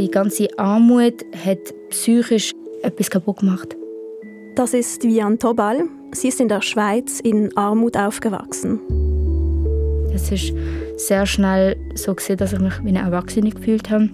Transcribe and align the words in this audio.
die 0.00 0.10
ganze 0.10 0.48
Armut 0.58 1.26
hat 1.44 1.74
psychisch 1.90 2.52
etwas 2.82 3.10
kaputt 3.10 3.40
gemacht. 3.40 3.76
Das 4.54 4.72
ist 4.72 5.02
Vian 5.04 5.38
Tobal. 5.38 5.84
Sie 6.12 6.28
ist 6.28 6.40
in 6.40 6.48
der 6.48 6.62
Schweiz 6.62 7.20
in 7.20 7.54
Armut 7.56 7.96
aufgewachsen. 7.96 8.80
Es 10.14 10.32
ist 10.32 10.54
sehr 10.96 11.26
schnell 11.26 11.76
so 11.94 12.14
gesehen, 12.14 12.38
dass 12.38 12.54
ich 12.54 12.60
mich 12.60 12.82
wie 12.82 12.88
eine 12.88 13.00
Erwachsene 13.00 13.50
gefühlt 13.50 13.90
habe 13.90 14.08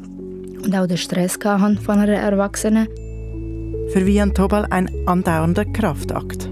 und 0.65 0.75
auch 0.75 0.87
den 0.87 0.97
Stress 0.97 1.39
hatte 1.43 1.81
von 1.81 1.99
einer 1.99 2.15
Erwachsenen. 2.15 2.89
Für 3.91 4.05
Vian 4.05 4.35
Tobal 4.35 4.67
ein 4.71 4.91
andauernder 5.07 5.65
Kraftakt. 5.67 6.51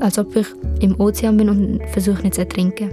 Als 0.00 0.18
ob 0.18 0.34
ich 0.34 0.46
im 0.80 0.98
Ozean 0.98 1.36
bin 1.36 1.50
und 1.50 1.80
versuche 1.90 2.22
nicht 2.22 2.34
zu 2.34 2.40
ertrinken. 2.40 2.90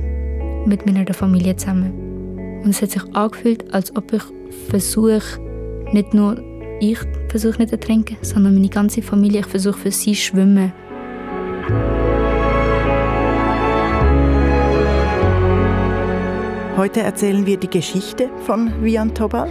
Mit 0.66 0.86
meiner 0.86 1.14
Familie 1.14 1.56
zusammen. 1.56 2.62
Und 2.64 2.70
es 2.70 2.82
hat 2.82 2.92
sich 2.92 3.04
angefühlt, 3.16 3.74
als 3.74 3.96
ob 3.96 4.12
ich 4.14 4.24
versuche, 4.70 5.40
nicht 5.92 6.14
nur 6.14 6.42
ich 6.80 7.00
versuche 7.30 7.60
nicht 7.60 7.70
zu 7.70 7.76
ertrinken, 7.76 8.18
sondern 8.22 8.56
meine 8.56 8.70
ganze 8.70 9.02
Familie, 9.02 9.42
ich 9.42 9.46
versuche 9.46 9.78
für 9.78 9.92
sie 9.92 10.14
zu 10.14 10.22
schwimmen. 10.22 10.74
Heute 16.76 17.02
erzählen 17.02 17.46
wir 17.46 17.58
die 17.58 17.70
Geschichte 17.70 18.30
von 18.46 18.84
Vian 18.84 19.14
Tobal. 19.14 19.48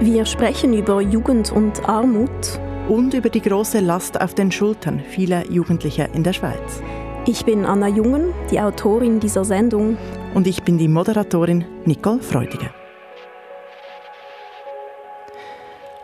Wir 0.00 0.26
sprechen 0.26 0.74
über 0.74 1.00
Jugend 1.00 1.52
und 1.52 1.88
Armut. 1.88 2.60
Und 2.88 3.14
über 3.14 3.30
die 3.30 3.40
große 3.40 3.80
Last 3.80 4.20
auf 4.20 4.34
den 4.34 4.52
Schultern 4.52 5.00
vieler 5.08 5.50
Jugendlicher 5.50 6.12
in 6.14 6.22
der 6.22 6.34
Schweiz. 6.34 6.82
Ich 7.26 7.46
bin 7.46 7.64
Anna 7.64 7.88
Jungen, 7.88 8.34
die 8.50 8.60
Autorin 8.60 9.20
dieser 9.20 9.44
Sendung. 9.44 9.96
Und 10.34 10.46
ich 10.46 10.62
bin 10.62 10.76
die 10.76 10.88
Moderatorin 10.88 11.64
Nicole 11.86 12.20
Freudiger. 12.20 12.70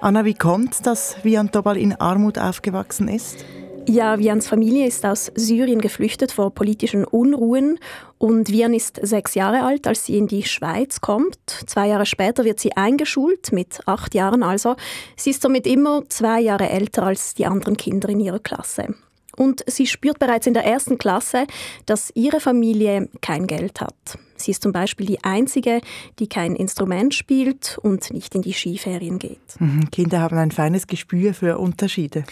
Anna, 0.03 0.25
wie 0.25 0.35
kommt 0.35 0.87
dass 0.87 1.17
Vian 1.25 1.53
Tobal 1.53 1.77
in 1.77 1.93
Armut 1.93 2.39
aufgewachsen 2.39 3.07
ist? 3.07 3.45
Ja, 3.87 4.19
Vians 4.19 4.49
Familie 4.49 4.87
ist 4.87 5.05
aus 5.05 5.31
Syrien 5.35 5.83
geflüchtet 5.83 6.33
vor 6.33 6.55
politischen 6.55 7.05
Unruhen 7.05 7.79
und 8.17 8.49
Vian 8.51 8.73
ist 8.73 8.99
sechs 9.03 9.35
Jahre 9.35 9.63
alt, 9.63 9.87
als 9.87 10.07
sie 10.07 10.17
in 10.17 10.27
die 10.27 10.45
Schweiz 10.45 11.03
kommt. 11.03 11.37
Zwei 11.67 11.89
Jahre 11.89 12.07
später 12.07 12.47
wird 12.47 12.61
sie 12.61 12.75
eingeschult, 12.77 13.53
mit 13.53 13.81
acht 13.85 14.15
Jahren 14.15 14.43
also. 14.43 14.77
Sie 15.17 15.31
ist 15.31 15.43
somit 15.43 15.67
immer 15.67 16.05
zwei 16.09 16.41
Jahre 16.41 16.71
älter 16.71 17.03
als 17.03 17.35
die 17.35 17.45
anderen 17.45 17.77
Kinder 17.77 18.09
in 18.09 18.21
ihrer 18.21 18.39
Klasse. 18.39 18.95
Und 19.41 19.65
sie 19.67 19.87
spürt 19.87 20.19
bereits 20.19 20.47
in 20.47 20.53
der 20.53 20.67
ersten 20.67 20.99
Klasse, 20.99 21.47
dass 21.87 22.13
ihre 22.15 22.41
Familie 22.41 23.09
kein 23.23 23.47
Geld 23.47 23.81
hat. 23.81 24.19
Sie 24.37 24.51
ist 24.51 24.63
zum 24.63 24.73
Beispiel 24.73 25.07
die 25.07 25.25
Einzige, 25.25 25.81
die 26.19 26.29
kein 26.29 26.55
Instrument 26.55 27.15
spielt 27.15 27.79
und 27.81 28.13
nicht 28.13 28.35
in 28.35 28.43
die 28.43 28.53
Skiferien 28.53 29.19
geht. 29.19 29.41
Mhm, 29.59 29.91
Kinder 29.91 30.21
haben 30.21 30.37
ein 30.37 30.51
feines 30.51 30.87
Gespür 30.87 31.33
für 31.33 31.57
Unterschiede. 31.57 32.25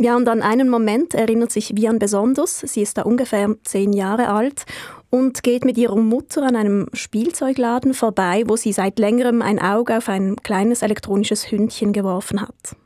Ja, 0.00 0.16
und 0.16 0.26
an 0.28 0.42
einen 0.42 0.68
Moment 0.68 1.14
erinnert 1.14 1.52
sich 1.52 1.76
Vian 1.76 2.00
besonders. 2.00 2.58
Sie 2.58 2.82
ist 2.82 2.98
da 2.98 3.02
ungefähr 3.02 3.54
zehn 3.62 3.92
Jahre 3.92 4.30
alt 4.30 4.64
und 5.08 5.44
geht 5.44 5.64
mit 5.64 5.78
ihrer 5.78 5.94
Mutter 5.94 6.42
an 6.42 6.56
einem 6.56 6.88
Spielzeugladen 6.92 7.94
vorbei, 7.94 8.42
wo 8.48 8.56
sie 8.56 8.72
seit 8.72 8.98
längerem 8.98 9.40
ein 9.40 9.60
Auge 9.60 9.98
auf 9.98 10.08
ein 10.08 10.34
kleines 10.34 10.82
elektronisches 10.82 11.52
Hündchen 11.52 11.92
geworfen 11.92 12.42
hat. 12.42 12.76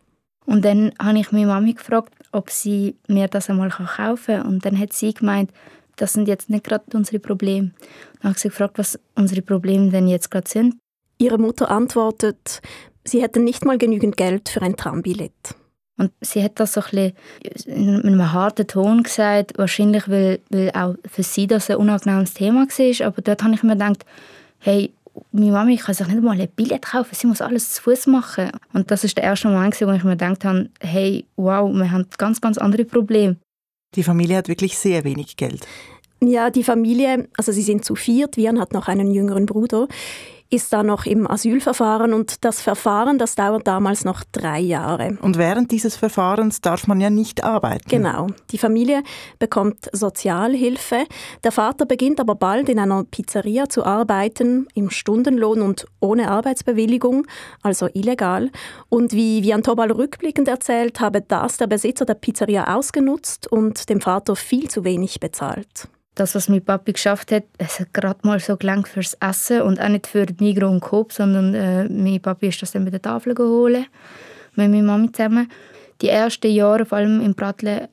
Und 0.47 0.65
dann 0.65 0.93
habe 1.01 1.19
ich 1.19 1.33
meine 1.33 1.47
Mami 1.47 1.75
gefragt, 1.75 2.13
ob 2.33 2.51
sie 2.51 2.97
mir 3.09 3.29
das 3.29 3.49
einmal 3.49 3.71
kaufen 3.71 4.25
kann. 4.27 4.47
Und 4.47 4.65
dann 4.65 4.79
hat 4.79 4.93
sie 4.93 5.15
gemeint, 5.15 5.51
das 5.97 6.13
sind 6.13 6.29
jetzt 6.29 6.51
nicht 6.51 6.65
gerade 6.65 6.85
unsere 6.93 7.19
Probleme. 7.19 7.71
Dann 8.15 8.31
habe 8.31 8.33
ich 8.33 8.43
sie 8.43 8.49
gefragt, 8.49 8.79
was 8.79 8.99
unsere 9.15 9.43
Probleme 9.43 9.91
denn 9.91 10.09
jetzt 10.09 10.31
gerade 10.31 10.49
sind. 10.49 10.77
Ihre 11.19 11.39
Mutter 11.39 11.71
antwortet, 11.71 12.61
sie 13.05 13.23
hätten 13.23 13.45
nicht 13.45 13.65
mal 13.65 13.79
genügend 13.79 14.17
Geld 14.17 14.49
für 14.49 14.63
ein 14.63 14.77
Trambillett. 14.77 15.55
Und 15.97 16.11
sie 16.21 16.43
hat 16.43 16.59
das 16.59 16.73
so 16.73 16.81
ein 16.81 17.13
bisschen 17.41 17.97
mit 17.97 18.07
einem 18.07 18.33
harten 18.33 18.67
Ton 18.67 19.05
gesagt, 19.05 19.57
wahrscheinlich 19.57 20.09
weil, 20.09 20.41
weil 20.51 20.71
auch 20.73 20.97
für 21.09 21.23
sie 21.23 21.47
das 21.47 21.71
ein 21.71 21.77
unangenehmes 21.77 22.35
Thema 22.35 22.67
war. 22.67 23.07
Aber 23.07 23.23
dort 23.23 23.45
habe 23.45 23.55
ich 23.55 23.63
mir 23.63 23.75
gedacht, 23.75 24.05
hey, 24.59 24.93
meine 25.33 25.53
Mami 25.53 25.77
kann 25.77 25.95
sich 25.95 26.07
nicht 26.07 26.23
mal 26.23 26.41
ein 26.41 26.49
Billett 26.57 26.83
kaufen, 26.83 27.15
sie 27.15 27.27
muss 27.27 27.41
alles 27.41 27.73
zu 27.73 27.83
Fuß 27.83 28.07
machen. 28.09 28.51
Und 28.73 28.91
das 28.91 29.05
ist 29.05 29.17
der 29.17 29.25
erste 29.25 29.49
Moment, 29.49 29.81
wo 29.81 29.91
ich 29.93 30.05
mir 30.05 30.11
gedacht 30.11 30.45
habe, 30.45 30.71
hey, 30.81 31.25
wow, 31.37 31.73
wir 31.73 31.91
haben 31.91 32.07
ganz, 32.19 32.41
ganz 32.41 32.59
andere 32.59 32.85
Probleme. 32.85 33.37
Die 33.95 34.03
Familie 34.03 34.37
hat 34.37 34.49
wirklich 34.49 34.77
sehr 34.77 35.05
wenig 35.05 35.37
Geld. 35.37 35.67
Ja, 36.21 36.51
die 36.51 36.65
Familie, 36.65 37.29
also 37.37 37.53
sie 37.53 37.63
sind 37.63 37.85
zu 37.85 37.95
viert, 37.95 38.37
Vian 38.37 38.61
hat 38.61 38.73
noch 38.73 38.89
einen 38.89 39.11
jüngeren 39.11 39.47
Bruder 39.47 39.89
ist 40.55 40.73
da 40.73 40.85
noch 40.85 41.05
im 41.05 41.29
Asylverfahren 41.29 42.13
und 42.13 42.45
das 42.45 42.61
Verfahren, 42.61 43.19
das 43.19 43.35
dauert 43.35 43.67
damals 43.67 44.05
noch 44.05 44.23
drei 44.31 44.61
Jahre. 44.61 45.19
Und 45.21 45.37
während 45.37 45.73
dieses 45.73 45.97
Verfahrens 45.97 46.61
darf 46.61 46.87
man 46.87 47.01
ja 47.01 47.11
nicht 47.11 47.43
arbeiten. 47.43 47.89
Genau. 47.89 48.29
Die 48.51 48.59
Familie 48.59 49.03
bekommt 49.41 49.89
Sozialhilfe. 49.93 51.07
Der 51.43 51.51
Vater 51.51 51.87
beginnt 51.87 52.21
aber 52.21 52.37
bald 52.37 52.69
in 52.69 52.79
einer 52.79 53.03
Pizzeria 53.03 53.69
zu 53.69 53.85
arbeiten, 53.85 54.69
im 54.75 54.91
Stundenlohn 54.91 55.61
und 55.61 55.87
ohne 55.99 56.31
Arbeitsbewilligung, 56.31 57.27
also 57.63 57.89
illegal. 57.93 58.51
Und 58.89 59.13
wie 59.13 59.43
Vian 59.43 59.65
Tobal 59.65 59.91
rückblickend 59.91 60.47
erzählt, 60.47 61.01
habe 61.01 61.21
das 61.21 61.57
der 61.57 61.67
Besitzer 61.67 62.05
der 62.05 62.15
Pizzeria 62.15 62.77
ausgenutzt 62.77 63.51
und 63.51 63.89
dem 63.89 64.01
Vater 64.01 64.37
viel 64.37 64.71
zu 64.71 64.85
wenig 64.85 65.19
bezahlt 65.19 65.89
das, 66.15 66.35
was 66.35 66.49
mein 66.49 66.65
Papi 66.65 66.93
geschafft 66.93 67.33
hat, 67.33 67.45
es 67.59 67.81
hat 67.81 67.93
gerade 67.93 68.21
mal 68.23 68.39
so 68.39 68.57
gelangt 68.57 68.89
fürs 68.89 69.15
Essen 69.15 69.63
und 69.63 69.81
auch 69.81 69.89
nicht 69.89 70.07
für 70.07 70.27
Migros 70.39 70.71
und 70.71 70.81
Coop, 70.81 71.13
sondern 71.13 71.55
äh, 71.55 71.89
mein 71.89 72.21
Papi 72.21 72.49
ist 72.49 72.63
das 72.63 72.73
dann 72.73 72.85
bei 72.85 72.91
der 72.91 73.03
Tafel 73.03 73.35
geholt 73.35 73.87
mit 74.55 74.71
meiner 74.71 74.83
Mami 74.83 75.11
zusammen. 75.11 75.51
Die 76.01 76.09
ersten 76.09 76.51
Jahre, 76.51 76.85
vor 76.85 76.99
allem 76.99 77.21
im 77.21 77.35
Bratle, 77.35 77.89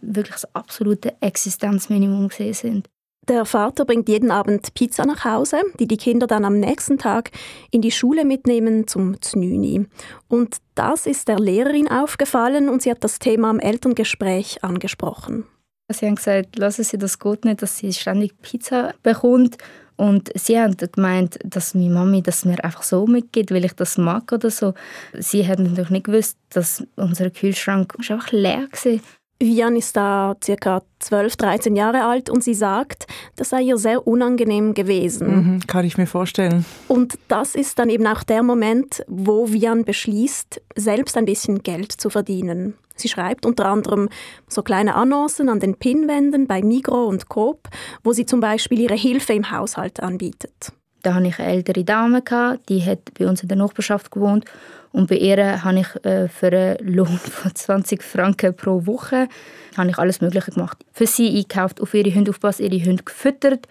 wirklich 0.00 0.34
das 0.34 0.54
absolute 0.54 1.14
Existenzminimum 1.20 2.28
gesehen 2.28 2.54
sind. 2.54 2.88
Der 3.28 3.46
Vater 3.46 3.86
bringt 3.86 4.08
jeden 4.10 4.30
Abend 4.30 4.74
Pizza 4.74 5.06
nach 5.06 5.24
Hause, 5.24 5.62
die 5.80 5.86
die 5.86 5.96
Kinder 5.96 6.26
dann 6.26 6.44
am 6.44 6.60
nächsten 6.60 6.98
Tag 6.98 7.30
in 7.70 7.80
die 7.80 7.90
Schule 7.90 8.26
mitnehmen 8.26 8.86
zum 8.86 9.20
Znüni. 9.22 9.86
Und 10.28 10.58
das 10.74 11.06
ist 11.06 11.28
der 11.28 11.38
Lehrerin 11.38 11.88
aufgefallen 11.88 12.68
und 12.68 12.82
sie 12.82 12.90
hat 12.90 13.02
das 13.02 13.18
Thema 13.18 13.48
am 13.48 13.60
Elterngespräch 13.60 14.62
angesprochen. 14.62 15.46
Sie 15.92 16.06
haben 16.06 16.14
gesagt, 16.14 16.56
lassen 16.56 16.84
Sie 16.84 16.98
das 16.98 17.18
gut 17.18 17.44
nicht, 17.44 17.60
dass 17.60 17.76
sie 17.76 17.92
ständig 17.92 18.40
Pizza 18.40 18.94
bekommt. 19.02 19.58
Und 19.96 20.30
sie 20.34 20.58
haben 20.58 20.76
gemeint, 20.76 21.38
dass 21.44 21.74
meine 21.74 21.90
Mami 21.90 22.22
das 22.22 22.44
mir 22.44 22.62
einfach 22.64 22.82
so 22.82 23.06
mitgibt, 23.06 23.52
weil 23.52 23.64
ich 23.64 23.74
das 23.74 23.96
mag 23.96 24.32
oder 24.32 24.50
so. 24.50 24.74
Sie 25.12 25.46
haben 25.46 25.64
natürlich 25.64 25.90
nicht 25.90 26.06
gewusst, 26.06 26.36
dass 26.50 26.84
unser 26.96 27.30
Kühlschrank 27.30 27.94
einfach 27.96 28.32
leer 28.32 28.66
war. 28.72 29.00
Vian 29.40 29.76
ist 29.76 29.96
da 29.96 30.36
ca. 30.60 30.82
12, 31.00 31.36
13 31.36 31.76
Jahre 31.76 32.04
alt 32.04 32.30
und 32.30 32.42
sie 32.42 32.54
sagt, 32.54 33.06
das 33.36 33.50
sei 33.50 33.62
ihr 33.62 33.76
sehr 33.76 34.06
unangenehm 34.06 34.74
gewesen. 34.74 35.54
Mhm, 35.54 35.66
kann 35.66 35.84
ich 35.84 35.98
mir 35.98 36.06
vorstellen. 36.06 36.64
Und 36.88 37.18
das 37.28 37.54
ist 37.54 37.78
dann 37.78 37.90
eben 37.90 38.06
auch 38.06 38.22
der 38.22 38.42
Moment, 38.42 39.04
wo 39.06 39.52
Vian 39.52 39.84
beschließt, 39.84 40.62
selbst 40.76 41.16
ein 41.16 41.26
bisschen 41.26 41.62
Geld 41.62 41.92
zu 41.92 42.10
verdienen. 42.10 42.74
Sie 42.96 43.08
schreibt 43.08 43.44
unter 43.44 43.66
anderem 43.66 44.08
so 44.48 44.62
kleine 44.62 44.94
Annoncen 44.94 45.48
an 45.48 45.60
den 45.60 45.74
Pinnwänden 45.74 46.46
bei 46.46 46.62
Migro 46.62 47.04
und 47.06 47.28
Coop, 47.28 47.68
wo 48.02 48.12
sie 48.12 48.24
zum 48.24 48.40
Beispiel 48.40 48.80
ihre 48.80 48.94
Hilfe 48.94 49.32
im 49.32 49.50
Haushalt 49.50 50.00
anbietet. 50.00 50.72
Da 51.04 51.14
hatte 51.14 51.26
ich 51.26 51.38
eine 51.38 51.52
ältere 51.52 51.84
Dame, 51.84 52.22
die 52.68 52.82
hat 52.82 52.98
bei 53.18 53.28
uns 53.28 53.42
in 53.42 53.48
der 53.48 53.58
Nachbarschaft 53.58 54.10
gewohnt 54.10 54.46
und 54.90 55.08
bei 55.08 55.16
ihr 55.16 55.62
habe 55.62 55.80
ich 55.80 56.04
äh, 56.04 56.28
für 56.28 56.46
einen 56.46 56.94
Lohn 56.94 57.06
von 57.18 57.54
20 57.54 58.02
Franken 58.02 58.56
pro 58.56 58.86
Woche 58.86 59.28
habe 59.76 59.90
ich 59.90 59.98
alles 59.98 60.22
Mögliche 60.22 60.52
gemacht. 60.52 60.78
Für 60.92 61.06
sie 61.06 61.28
eingekauft, 61.28 61.82
auf 61.82 61.92
ihre 61.92 62.14
Hunde 62.14 62.30
aufgepasst, 62.30 62.60
ihre 62.60 62.82
Hunde 62.82 63.02
gefüttert 63.02 63.68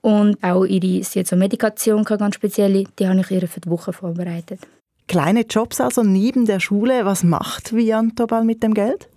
und 0.00 0.42
auch 0.42 0.64
ihre, 0.64 1.04
sie 1.04 1.20
hat 1.20 1.26
so 1.26 1.36
Medikation, 1.36 2.02
ganz 2.04 2.36
spezielle, 2.36 2.84
die 2.98 3.06
habe 3.06 3.20
ich 3.20 3.30
ihr 3.30 3.46
für 3.46 3.60
die 3.60 3.68
Woche 3.68 3.92
vorbereitet. 3.92 4.60
Kleine 5.06 5.42
Jobs 5.42 5.80
also 5.80 6.02
neben 6.02 6.46
der 6.46 6.60
Schule. 6.60 7.04
Was 7.04 7.24
macht 7.24 7.74
Vian 7.74 8.14
Tobal 8.14 8.44
mit 8.44 8.62
dem 8.62 8.72
Geld? 8.72 9.08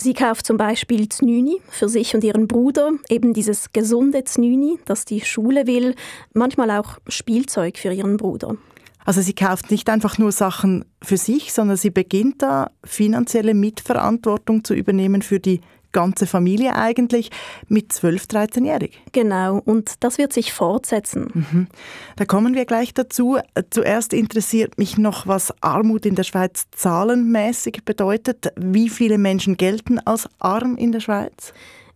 Sie 0.00 0.14
kauft 0.14 0.46
zum 0.46 0.56
Beispiel 0.56 1.08
Znüni 1.08 1.60
für 1.68 1.88
sich 1.88 2.14
und 2.14 2.22
ihren 2.22 2.46
Bruder, 2.46 2.92
eben 3.08 3.32
dieses 3.32 3.72
gesunde 3.72 4.22
Znüni, 4.22 4.78
das 4.84 5.04
die 5.04 5.20
Schule 5.22 5.66
will, 5.66 5.96
manchmal 6.32 6.70
auch 6.70 6.98
Spielzeug 7.08 7.78
für 7.78 7.92
ihren 7.92 8.16
Bruder. 8.16 8.56
Also 9.04 9.22
sie 9.22 9.32
kauft 9.32 9.72
nicht 9.72 9.90
einfach 9.90 10.16
nur 10.16 10.30
Sachen 10.30 10.84
für 11.02 11.16
sich, 11.16 11.52
sondern 11.52 11.76
sie 11.76 11.90
beginnt 11.90 12.42
da 12.42 12.70
finanzielle 12.84 13.54
Mitverantwortung 13.54 14.62
zu 14.62 14.74
übernehmen 14.74 15.22
für 15.22 15.40
die 15.40 15.62
ganze 15.92 16.26
Familie 16.26 16.74
eigentlich 16.76 17.30
mit 17.68 17.92
12, 17.92 18.24
13-jährig. 18.24 19.00
Genau, 19.12 19.60
und 19.64 20.04
das 20.04 20.18
wird 20.18 20.32
sich 20.32 20.52
fortsetzen. 20.52 21.30
Mhm. 21.32 21.66
Da 22.16 22.24
kommen 22.24 22.54
wir 22.54 22.64
gleich 22.64 22.94
dazu. 22.94 23.38
Zuerst 23.70 24.12
interessiert 24.12 24.78
mich 24.78 24.98
noch, 24.98 25.26
was 25.26 25.52
Armut 25.62 26.06
in 26.06 26.14
der 26.14 26.24
Schweiz 26.24 26.66
zahlenmäßig 26.72 27.84
bedeutet. 27.84 28.52
Wie 28.56 28.88
viele 28.88 29.18
Menschen 29.18 29.56
gelten 29.56 29.98
als 29.98 30.28
arm 30.38 30.76
in 30.76 30.92
der 30.92 31.00
Schweiz? 31.00 31.52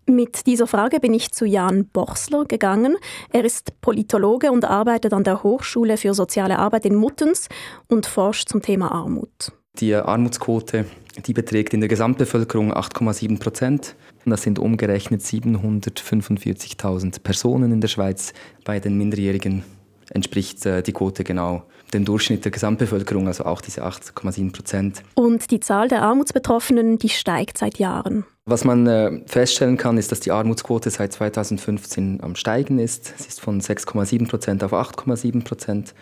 Mit 0.07 0.47
dieser 0.47 0.67
Frage 0.67 0.99
bin 0.99 1.15
ich 1.15 1.31
zu 1.31 1.45
Jan 1.45 1.87
Bochsler 1.87 2.45
gegangen. 2.45 2.97
Er 3.31 3.45
ist 3.45 3.81
Politologe 3.81 4.51
und 4.51 4.65
arbeitet 4.65 5.13
an 5.13 5.23
der 5.23 5.45
Hochschule 5.45 5.97
für 5.97 6.13
soziale 6.13 6.59
Arbeit 6.59 6.87
in 6.87 6.97
Muttens 6.97 7.49
und 7.89 8.07
forscht 8.07 8.49
zum 8.49 8.63
Thema 8.63 8.91
Armut. 8.91 9.53
Die 9.79 9.95
Armutsquote 9.95 10.87
die 11.27 11.35
beträgt 11.35 11.75
in 11.75 11.81
der 11.81 11.89
Gesamtbevölkerung 11.89 12.73
8,7 12.73 13.39
Prozent. 13.39 13.95
Das 14.25 14.43
sind 14.43 14.59
umgerechnet 14.59 15.21
745.000 15.21 17.23
Personen 17.23 17.73
in 17.73 17.81
der 17.81 17.89
Schweiz. 17.89 18.33
Bei 18.65 18.81
den 18.81 18.97
Minderjährigen 18.97 19.65
entspricht 20.11 20.65
äh, 20.65 20.83
die 20.83 20.93
Quote 20.93 21.25
genau 21.25 21.65
dem 21.93 22.05
Durchschnitt 22.05 22.45
der 22.45 22.53
Gesamtbevölkerung, 22.53 23.27
also 23.27 23.45
auch 23.45 23.61
diese 23.61 23.85
8,7 23.85 24.53
Prozent. 24.53 25.03
Und 25.15 25.51
die 25.51 25.61
Zahl 25.61 25.89
der 25.89 26.03
Armutsbetroffenen, 26.03 26.99
die 26.99 27.11
steigt 27.11 27.59
seit 27.59 27.79
Jahren. 27.79 28.25
Was 28.47 28.65
man 28.65 28.87
äh, 28.87 29.21
feststellen 29.27 29.77
kann, 29.77 29.99
ist, 29.99 30.11
dass 30.11 30.21
die 30.21 30.31
Armutsquote 30.31 30.91
seit 30.91 31.13
2015 31.13 32.23
am 32.23 32.37
Steigen 32.37 32.79
ist. 32.79 33.19
Sie 33.19 33.29
ist 33.29 33.41
von 33.41 33.61
6,7 33.61 34.29
Prozent 34.29 34.65
auf 34.65 34.73
8,7 34.73 35.45
Prozent 35.45 35.95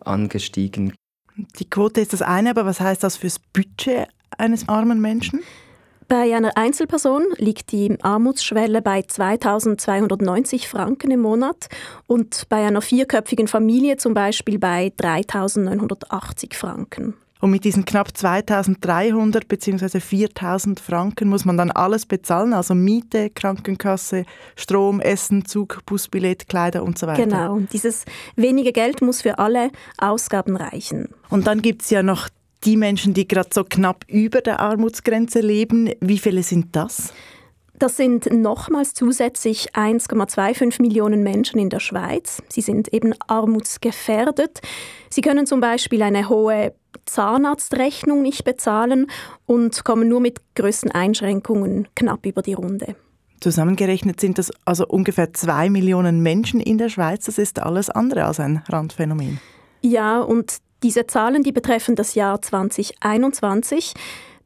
angestiegen. 0.00 0.92
Die 1.36 1.68
Quote 1.68 2.00
ist 2.00 2.12
das 2.12 2.22
eine, 2.22 2.50
aber 2.50 2.66
was 2.66 2.80
heißt 2.80 3.02
das 3.02 3.16
fürs 3.16 3.38
Budget 3.38 4.08
eines 4.38 4.68
armen 4.68 5.00
Menschen? 5.00 5.40
Bei 6.08 6.36
einer 6.36 6.58
Einzelperson 6.58 7.22
liegt 7.38 7.72
die 7.72 7.96
Armutsschwelle 8.02 8.82
bei 8.82 9.02
2290 9.02 10.68
Franken 10.68 11.10
im 11.10 11.20
Monat 11.20 11.68
und 12.06 12.48
bei 12.50 12.66
einer 12.66 12.82
vierköpfigen 12.82 13.48
Familie 13.48 13.96
zum 13.96 14.12
Beispiel 14.12 14.58
bei 14.58 14.92
3980 14.98 16.54
Franken. 16.54 17.14
Und 17.42 17.50
mit 17.50 17.64
diesen 17.64 17.84
knapp 17.84 18.16
2300 18.16 19.48
bzw. 19.48 19.98
4000 19.98 20.78
Franken 20.78 21.28
muss 21.28 21.44
man 21.44 21.56
dann 21.56 21.72
alles 21.72 22.06
bezahlen, 22.06 22.52
also 22.52 22.72
Miete, 22.72 23.30
Krankenkasse, 23.30 24.26
Strom, 24.54 25.00
Essen, 25.00 25.44
Zug, 25.44 25.80
Busbillett, 25.84 26.48
Kleider 26.48 26.84
und 26.84 27.00
so 27.00 27.08
weiter. 27.08 27.24
Genau, 27.24 27.58
dieses 27.72 28.04
wenige 28.36 28.70
Geld 28.70 29.02
muss 29.02 29.22
für 29.22 29.40
alle 29.40 29.72
Ausgaben 29.98 30.56
reichen. 30.56 31.08
Und 31.30 31.48
dann 31.48 31.62
gibt 31.62 31.82
es 31.82 31.90
ja 31.90 32.04
noch 32.04 32.28
die 32.62 32.76
Menschen, 32.76 33.12
die 33.12 33.26
gerade 33.26 33.50
so 33.52 33.64
knapp 33.64 34.04
über 34.06 34.40
der 34.40 34.60
Armutsgrenze 34.60 35.40
leben. 35.40 35.90
Wie 35.98 36.18
viele 36.18 36.44
sind 36.44 36.76
das? 36.76 37.12
Das 37.76 37.96
sind 37.96 38.32
nochmals 38.32 38.94
zusätzlich 38.94 39.74
1,25 39.74 40.80
Millionen 40.80 41.24
Menschen 41.24 41.58
in 41.58 41.70
der 41.70 41.80
Schweiz. 41.80 42.40
Sie 42.48 42.60
sind 42.60 42.94
eben 42.94 43.12
armutsgefährdet. 43.26 44.60
Sie 45.10 45.22
können 45.22 45.48
zum 45.48 45.58
Beispiel 45.58 46.02
eine 46.02 46.28
hohe 46.28 46.72
Zahnarztrechnung 47.06 48.22
nicht 48.22 48.44
bezahlen 48.44 49.08
und 49.46 49.84
kommen 49.84 50.08
nur 50.08 50.20
mit 50.20 50.40
größten 50.54 50.90
Einschränkungen 50.90 51.88
knapp 51.94 52.26
über 52.26 52.42
die 52.42 52.54
Runde. 52.54 52.96
Zusammengerechnet 53.40 54.20
sind 54.20 54.38
das 54.38 54.52
also 54.64 54.86
ungefähr 54.86 55.32
zwei 55.32 55.68
Millionen 55.68 56.22
Menschen 56.22 56.60
in 56.60 56.78
der 56.78 56.88
Schweiz. 56.88 57.26
Das 57.26 57.38
ist 57.38 57.58
alles 57.58 57.90
andere 57.90 58.24
als 58.24 58.38
ein 58.38 58.62
Randphänomen. 58.68 59.40
Ja, 59.80 60.20
und 60.20 60.58
diese 60.82 61.06
Zahlen, 61.06 61.42
die 61.42 61.52
betreffen 61.52 61.96
das 61.96 62.14
Jahr 62.14 62.40
2021. 62.40 63.94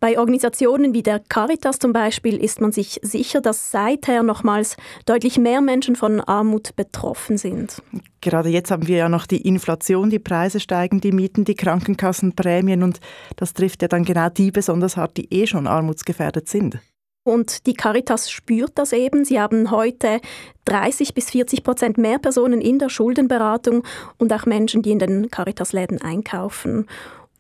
Bei 0.00 0.19
Organisationen 0.19 0.93
wie 0.94 1.02
der 1.02 1.20
Caritas 1.20 1.78
zum 1.78 1.93
Beispiel 1.93 2.37
ist 2.37 2.60
man 2.60 2.72
sich 2.72 3.00
sicher, 3.02 3.40
dass 3.40 3.70
seither 3.70 4.22
nochmals 4.22 4.76
deutlich 5.06 5.38
mehr 5.38 5.60
Menschen 5.60 5.96
von 5.96 6.20
Armut 6.20 6.76
betroffen 6.76 7.38
sind. 7.38 7.82
Gerade 8.20 8.48
jetzt 8.48 8.70
haben 8.70 8.87
wir 8.87 8.96
ja 8.96 9.08
noch 9.08 9.26
die 9.26 9.46
Inflation, 9.46 10.10
die 10.10 10.19
Preise 10.19 10.60
steigen, 10.60 11.00
die 11.00 11.12
Mieten, 11.12 11.44
die 11.44 11.54
Krankenkassenprämien 11.54 12.82
und 12.82 13.00
das 13.37 13.54
trifft 13.54 13.82
ja 13.82 13.88
dann 13.88 14.04
genau 14.04 14.28
die 14.28 14.50
besonders 14.50 14.96
hart, 14.96 15.16
die 15.16 15.32
eh 15.32 15.46
schon 15.46 15.66
armutsgefährdet 15.66 16.49
sind. 16.49 16.78
Und 17.26 17.66
die 17.66 17.75
Caritas 17.75 18.31
spürt 18.31 18.72
das 18.76 18.92
eben. 18.92 19.25
Sie 19.25 19.40
haben 19.40 19.72
heute 19.72 20.20
30 20.66 21.12
bis 21.12 21.31
40 21.31 21.64
Prozent 21.64 21.99
mehr 21.99 22.20
Personen 22.20 22.60
in 22.60 22.78
der 22.78 22.88
Schuldenberatung 22.88 23.82
und 24.19 24.32
auch 24.32 24.46
Menschen, 24.46 24.82
die 24.82 24.92
in 24.92 25.00
den 25.00 25.28
Caritas-Läden 25.28 26.00
einkaufen. 26.00 26.87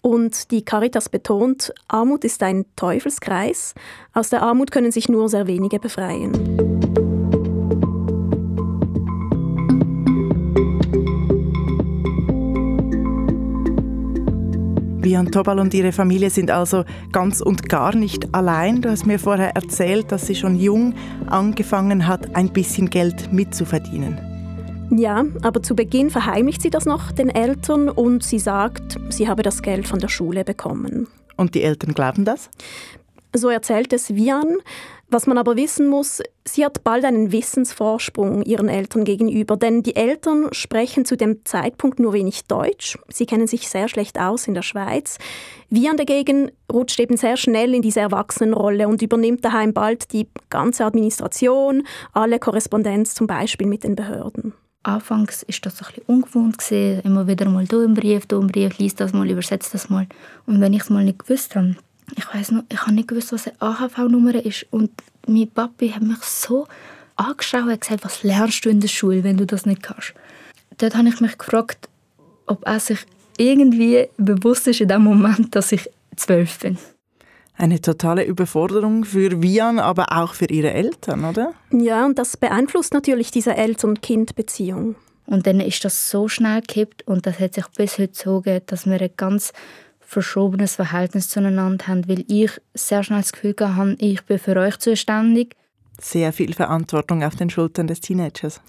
Und 0.06 0.52
die 0.52 0.64
Caritas 0.64 1.08
betont, 1.08 1.74
Armut 1.88 2.22
ist 2.22 2.40
ein 2.44 2.64
Teufelskreis. 2.76 3.74
Aus 4.14 4.28
der 4.28 4.40
Armut 4.40 4.70
können 4.70 4.92
sich 4.92 5.08
nur 5.08 5.28
sehr 5.28 5.48
wenige 5.48 5.80
befreien. 5.80 6.30
Bian 15.02 15.32
Tobal 15.32 15.58
und 15.58 15.74
ihre 15.74 15.90
Familie 15.90 16.30
sind 16.30 16.52
also 16.52 16.84
ganz 17.10 17.40
und 17.40 17.68
gar 17.68 17.96
nicht 17.96 18.32
allein. 18.32 18.82
Du 18.82 18.90
hast 18.90 19.06
mir 19.06 19.18
vorher 19.18 19.56
erzählt, 19.56 20.12
dass 20.12 20.28
sie 20.28 20.36
schon 20.36 20.54
jung 20.54 20.94
angefangen 21.26 22.06
hat, 22.06 22.36
ein 22.36 22.52
bisschen 22.52 22.90
Geld 22.90 23.32
mitzuverdienen. 23.32 24.25
Ja, 24.98 25.26
aber 25.42 25.62
zu 25.62 25.76
Beginn 25.76 26.08
verheimlicht 26.08 26.62
sie 26.62 26.70
das 26.70 26.86
noch 26.86 27.12
den 27.12 27.28
Eltern 27.28 27.90
und 27.90 28.24
sie 28.24 28.38
sagt, 28.38 28.96
sie 29.10 29.28
habe 29.28 29.42
das 29.42 29.60
Geld 29.60 29.86
von 29.86 29.98
der 29.98 30.08
Schule 30.08 30.42
bekommen. 30.42 31.06
Und 31.36 31.54
die 31.54 31.62
Eltern 31.62 31.92
glauben 31.92 32.24
das? 32.24 32.48
So 33.34 33.50
erzählt 33.50 33.92
es 33.92 34.14
Vian. 34.14 34.56
Was 35.08 35.26
man 35.26 35.38
aber 35.38 35.56
wissen 35.56 35.88
muss, 35.88 36.20
sie 36.44 36.64
hat 36.64 36.82
bald 36.82 37.04
einen 37.04 37.30
Wissensvorsprung 37.30 38.42
ihren 38.42 38.68
Eltern 38.68 39.04
gegenüber, 39.04 39.56
denn 39.56 39.82
die 39.82 39.94
Eltern 39.94 40.48
sprechen 40.50 41.04
zu 41.04 41.16
dem 41.16 41.44
Zeitpunkt 41.44 42.00
nur 42.00 42.12
wenig 42.12 42.46
Deutsch. 42.46 42.98
Sie 43.08 43.26
kennen 43.26 43.46
sich 43.46 43.68
sehr 43.68 43.88
schlecht 43.88 44.18
aus 44.18 44.48
in 44.48 44.54
der 44.54 44.62
Schweiz. 44.62 45.18
Vian 45.68 45.96
dagegen 45.96 46.50
rutscht 46.72 46.98
eben 46.98 47.16
sehr 47.18 47.36
schnell 47.36 47.74
in 47.74 47.82
diese 47.82 48.00
Erwachsenenrolle 48.00 48.88
und 48.88 49.02
übernimmt 49.02 49.44
daheim 49.44 49.74
bald 49.74 50.12
die 50.12 50.26
ganze 50.48 50.86
Administration, 50.86 51.86
alle 52.12 52.38
Korrespondenz 52.38 53.14
zum 53.14 53.26
Beispiel 53.26 53.68
mit 53.68 53.84
den 53.84 53.94
Behörden. 53.94 54.54
Anfangs 54.86 55.42
ist 55.42 55.66
das 55.66 55.82
ein 55.82 55.86
bisschen 55.86 56.04
ungewohnt 56.06 56.58
gewesen. 56.58 57.00
immer 57.02 57.26
wieder 57.26 57.48
mal 57.48 57.66
da 57.66 57.82
im 57.82 57.94
Brief, 57.94 58.26
da 58.26 58.36
im 58.36 58.46
Brief, 58.46 58.78
liest 58.78 59.00
das 59.00 59.12
mal, 59.12 59.28
übersetzt 59.28 59.74
das 59.74 59.90
mal. 59.90 60.06
Und 60.46 60.60
wenn 60.60 60.72
ich 60.72 60.82
es 60.82 60.90
mal 60.90 61.02
nicht 61.02 61.18
gewusst 61.18 61.56
habe, 61.56 61.74
ich 62.16 62.32
weiß 62.32 62.52
noch, 62.52 62.62
ich 62.68 62.80
habe 62.80 62.92
nicht 62.92 63.08
gewusst, 63.08 63.32
was 63.32 63.48
eine 63.48 63.60
AHV-Nummer 63.60 64.36
ist. 64.44 64.64
Und 64.70 64.90
mein 65.26 65.48
Papi 65.48 65.90
hat 65.90 66.02
mich 66.02 66.22
so 66.22 66.68
angeschaut 67.16 67.64
und 67.64 67.80
gesagt, 67.80 68.04
was 68.04 68.22
lernst 68.22 68.64
du 68.64 68.68
in 68.68 68.78
der 68.78 68.86
Schule, 68.86 69.24
wenn 69.24 69.36
du 69.36 69.44
das 69.44 69.66
nicht 69.66 69.82
kannst. 69.82 70.14
Dort 70.78 70.94
habe 70.94 71.08
ich 71.08 71.20
mich 71.20 71.36
gefragt, 71.36 71.88
ob 72.46 72.64
er 72.64 72.78
sich 72.78 73.00
irgendwie 73.38 74.08
bewusst 74.18 74.68
ist 74.68 74.80
in 74.80 74.88
dem 74.88 75.02
Moment, 75.02 75.56
dass 75.56 75.72
ich 75.72 75.90
zwölf 76.14 76.60
bin. 76.60 76.78
Eine 77.58 77.80
totale 77.80 78.24
Überforderung 78.24 79.04
für 79.04 79.42
Vian, 79.42 79.78
aber 79.78 80.12
auch 80.12 80.34
für 80.34 80.46
ihre 80.46 80.72
Eltern, 80.72 81.24
oder? 81.24 81.54
Ja, 81.70 82.04
und 82.04 82.18
das 82.18 82.36
beeinflusst 82.36 82.92
natürlich 82.92 83.30
diese 83.30 83.56
Eltern-Kind-Beziehung. 83.56 84.96
Und 85.26 85.46
dann 85.46 85.60
ist 85.60 85.84
das 85.84 86.10
so 86.10 86.28
schnell 86.28 86.60
gekippt 86.60 87.06
und 87.06 87.26
das 87.26 87.40
hat 87.40 87.54
sich 87.54 87.66
bis 87.76 87.98
heute 87.98 88.14
so 88.14 88.42
dass 88.66 88.86
wir 88.86 88.94
eine 88.94 89.08
ganz 89.08 89.52
verschobenes 90.00 90.76
Verhältnis 90.76 91.28
zueinander 91.28 91.86
haben, 91.88 92.08
weil 92.08 92.24
ich 92.28 92.52
sehr 92.74 93.02
schnell 93.02 93.20
das 93.20 93.32
Gefühl 93.32 93.54
habe, 93.60 93.96
ich 93.98 94.22
bin 94.24 94.38
für 94.38 94.56
euch 94.56 94.78
zuständig. 94.78 95.56
Sehr 96.00 96.32
viel 96.32 96.54
Verantwortung 96.54 97.24
auf 97.24 97.34
den 97.34 97.50
Schultern 97.50 97.86
des 97.86 98.00
Teenagers. 98.00 98.60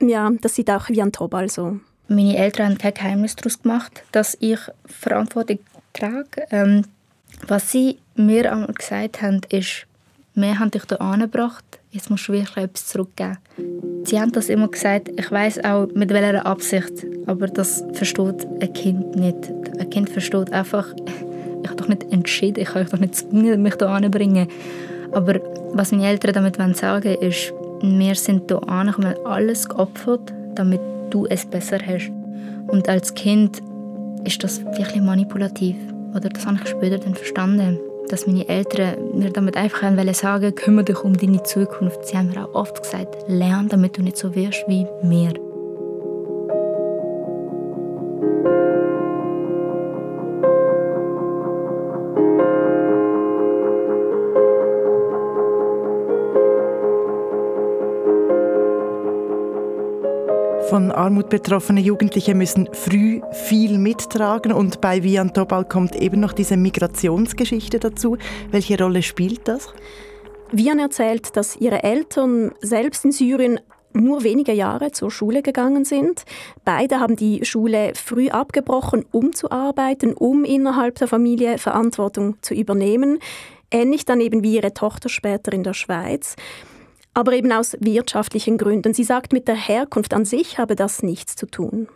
Ja, 0.00 0.30
das 0.40 0.54
sieht 0.54 0.70
auch 0.70 0.88
wie 0.88 1.00
ein 1.00 1.12
Tobal 1.12 1.48
so. 1.48 1.78
Meine 2.08 2.36
Eltern 2.36 2.70
haben 2.70 2.78
kein 2.78 2.94
Geheimnis 2.94 3.36
daraus 3.36 3.62
gemacht, 3.62 4.02
dass 4.10 4.36
ich 4.40 4.58
Verantwortung 4.86 5.60
trage. 5.92 6.46
Ähm, 6.50 6.84
was 7.46 7.70
sie 7.70 7.98
mir 8.20 8.52
einmal 8.52 8.72
gesagt 8.72 9.22
haben, 9.22 9.40
ist, 9.50 9.86
wir 10.34 10.58
haben 10.58 10.70
dich 10.70 10.82
hier 10.88 11.00
angebracht, 11.00 11.64
jetzt 11.90 12.10
musst 12.10 12.28
du 12.28 12.32
wirklich 12.32 12.56
etwas 12.56 12.86
zurückgeben. 12.86 13.38
Sie 14.04 14.20
haben 14.20 14.32
das 14.32 14.48
immer 14.48 14.68
gesagt, 14.68 15.10
ich 15.16 15.30
weiß 15.30 15.64
auch 15.64 15.88
mit 15.94 16.10
welcher 16.10 16.46
Absicht, 16.46 17.04
aber 17.26 17.48
das 17.48 17.84
versteht 17.92 18.46
ein 18.60 18.72
Kind 18.72 19.16
nicht. 19.16 19.52
Ein 19.78 19.90
Kind 19.90 20.08
versteht 20.08 20.52
einfach, 20.52 20.86
ich 21.62 21.68
habe 21.68 21.76
doch 21.76 21.88
nicht 21.88 22.12
entschieden, 22.12 22.62
ich 22.62 22.68
kann 22.68 22.82
euch 22.82 22.90
doch 22.90 22.98
nicht 22.98 23.16
zwingen, 23.16 23.62
mich 23.62 23.74
hier 23.74 23.88
anzubringen. 23.88 24.48
Aber 25.12 25.40
was 25.72 25.92
meine 25.92 26.08
Eltern 26.08 26.32
damit 26.32 26.56
sagen 26.76 27.04
wollen, 27.04 27.22
ist, 27.22 27.52
wir 27.82 28.14
sind 28.14 28.50
hier 28.50 28.68
angekommen, 28.68 29.14
alles 29.24 29.68
geopfert, 29.68 30.32
damit 30.54 30.80
du 31.10 31.26
es 31.26 31.44
besser 31.44 31.78
hast. 31.84 32.10
Und 32.68 32.88
als 32.88 33.14
Kind 33.14 33.60
ist 34.24 34.44
das 34.44 34.64
wirklich 34.64 35.02
manipulativ. 35.02 35.76
Oder 36.14 36.28
das 36.28 36.46
habe 36.46 36.58
ich 36.62 36.68
später 36.68 36.98
dann 36.98 37.14
verstanden 37.14 37.78
dass 38.10 38.26
meine 38.26 38.48
Eltern 38.48 39.18
mir 39.18 39.30
damit 39.30 39.56
einfach 39.56 39.82
sagen 39.82 40.14
sagen, 40.14 40.54
kümmere 40.54 40.84
dich 40.86 41.04
um 41.04 41.16
deine 41.16 41.42
Zukunft. 41.42 42.06
Sie 42.06 42.16
haben 42.16 42.30
mir 42.30 42.44
auch 42.44 42.54
oft 42.54 42.82
gesagt, 42.82 43.16
lern, 43.28 43.68
damit 43.68 43.96
du 43.96 44.02
nicht 44.02 44.16
so 44.16 44.34
wirst 44.34 44.64
wie 44.66 44.86
mir. 45.02 45.34
Von 60.70 60.92
Armut 60.92 61.30
betroffene 61.30 61.80
Jugendliche 61.80 62.32
müssen 62.32 62.68
früh 62.72 63.20
viel 63.32 63.76
mittragen 63.76 64.52
und 64.52 64.80
bei 64.80 65.02
Vian 65.02 65.34
Tobal 65.34 65.64
kommt 65.64 65.96
eben 65.96 66.20
noch 66.20 66.32
diese 66.32 66.56
Migrationsgeschichte 66.56 67.80
dazu. 67.80 68.16
Welche 68.52 68.78
Rolle 68.78 69.02
spielt 69.02 69.48
das? 69.48 69.74
Vian 70.52 70.78
erzählt, 70.78 71.36
dass 71.36 71.56
ihre 71.56 71.82
Eltern 71.82 72.52
selbst 72.60 73.04
in 73.04 73.10
Syrien 73.10 73.58
nur 73.94 74.22
wenige 74.22 74.52
Jahre 74.52 74.92
zur 74.92 75.10
Schule 75.10 75.42
gegangen 75.42 75.84
sind. 75.84 76.22
Beide 76.64 77.00
haben 77.00 77.16
die 77.16 77.44
Schule 77.44 77.94
früh 77.96 78.28
abgebrochen, 78.28 79.04
um 79.10 79.32
zu 79.32 79.50
arbeiten, 79.50 80.12
um 80.12 80.44
innerhalb 80.44 80.94
der 81.00 81.08
Familie 81.08 81.58
Verantwortung 81.58 82.36
zu 82.42 82.54
übernehmen. 82.54 83.18
Ähnlich 83.72 84.04
dann 84.04 84.20
eben 84.20 84.44
wie 84.44 84.54
ihre 84.54 84.72
Tochter 84.72 85.08
später 85.08 85.52
in 85.52 85.64
der 85.64 85.74
Schweiz. 85.74 86.36
Aber 87.14 87.32
eben 87.32 87.52
aus 87.52 87.76
wirtschaftlichen 87.80 88.58
Gründen. 88.58 88.94
Sie 88.94 89.04
sagt, 89.04 89.32
mit 89.32 89.48
der 89.48 89.56
Herkunft 89.56 90.14
an 90.14 90.24
sich 90.24 90.58
habe 90.58 90.76
das 90.76 91.02
nichts 91.02 91.36
zu 91.36 91.46
tun. 91.46 91.88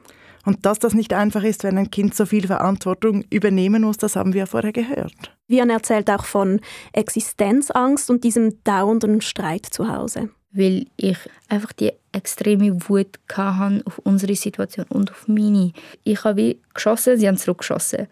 Und 0.44 0.66
dass 0.66 0.78
das 0.78 0.92
nicht 0.92 1.14
einfach 1.14 1.42
ist, 1.42 1.64
wenn 1.64 1.78
ein 1.78 1.90
Kind 1.90 2.14
so 2.14 2.26
viel 2.26 2.47
Verantwortung 2.47 3.25
übernehmen 3.30 3.83
muss, 3.83 3.97
das 3.97 4.16
haben 4.16 4.35
wir 4.35 4.40
ja 4.40 4.47
vorher 4.47 4.73
gehört. 4.73 5.35
Vian 5.49 5.71
erzählt 5.71 6.11
auch 6.11 6.25
von 6.25 6.61
Existenzangst 6.92 8.11
und 8.11 8.25
diesem 8.25 8.62
dauernden 8.64 9.21
Streit 9.21 9.66
zu 9.66 9.88
Hause 9.88 10.28
weil 10.54 10.87
ich 10.97 11.18
einfach 11.49 11.73
die 11.73 11.92
extreme 12.12 12.88
Wut 12.88 13.18
hatte 13.33 13.83
auf 13.85 13.99
unsere 13.99 14.37
Situation 14.37 14.87
und 14.88 15.11
auf 15.11 15.26
meine. 15.26 15.73
Ich 16.04 16.23
habe 16.25 16.37
wie 16.37 16.61
geschossen, 16.73 17.18
sie 17.18 17.26
haben 17.26 17.37
zurückgeschossen. 17.37 18.06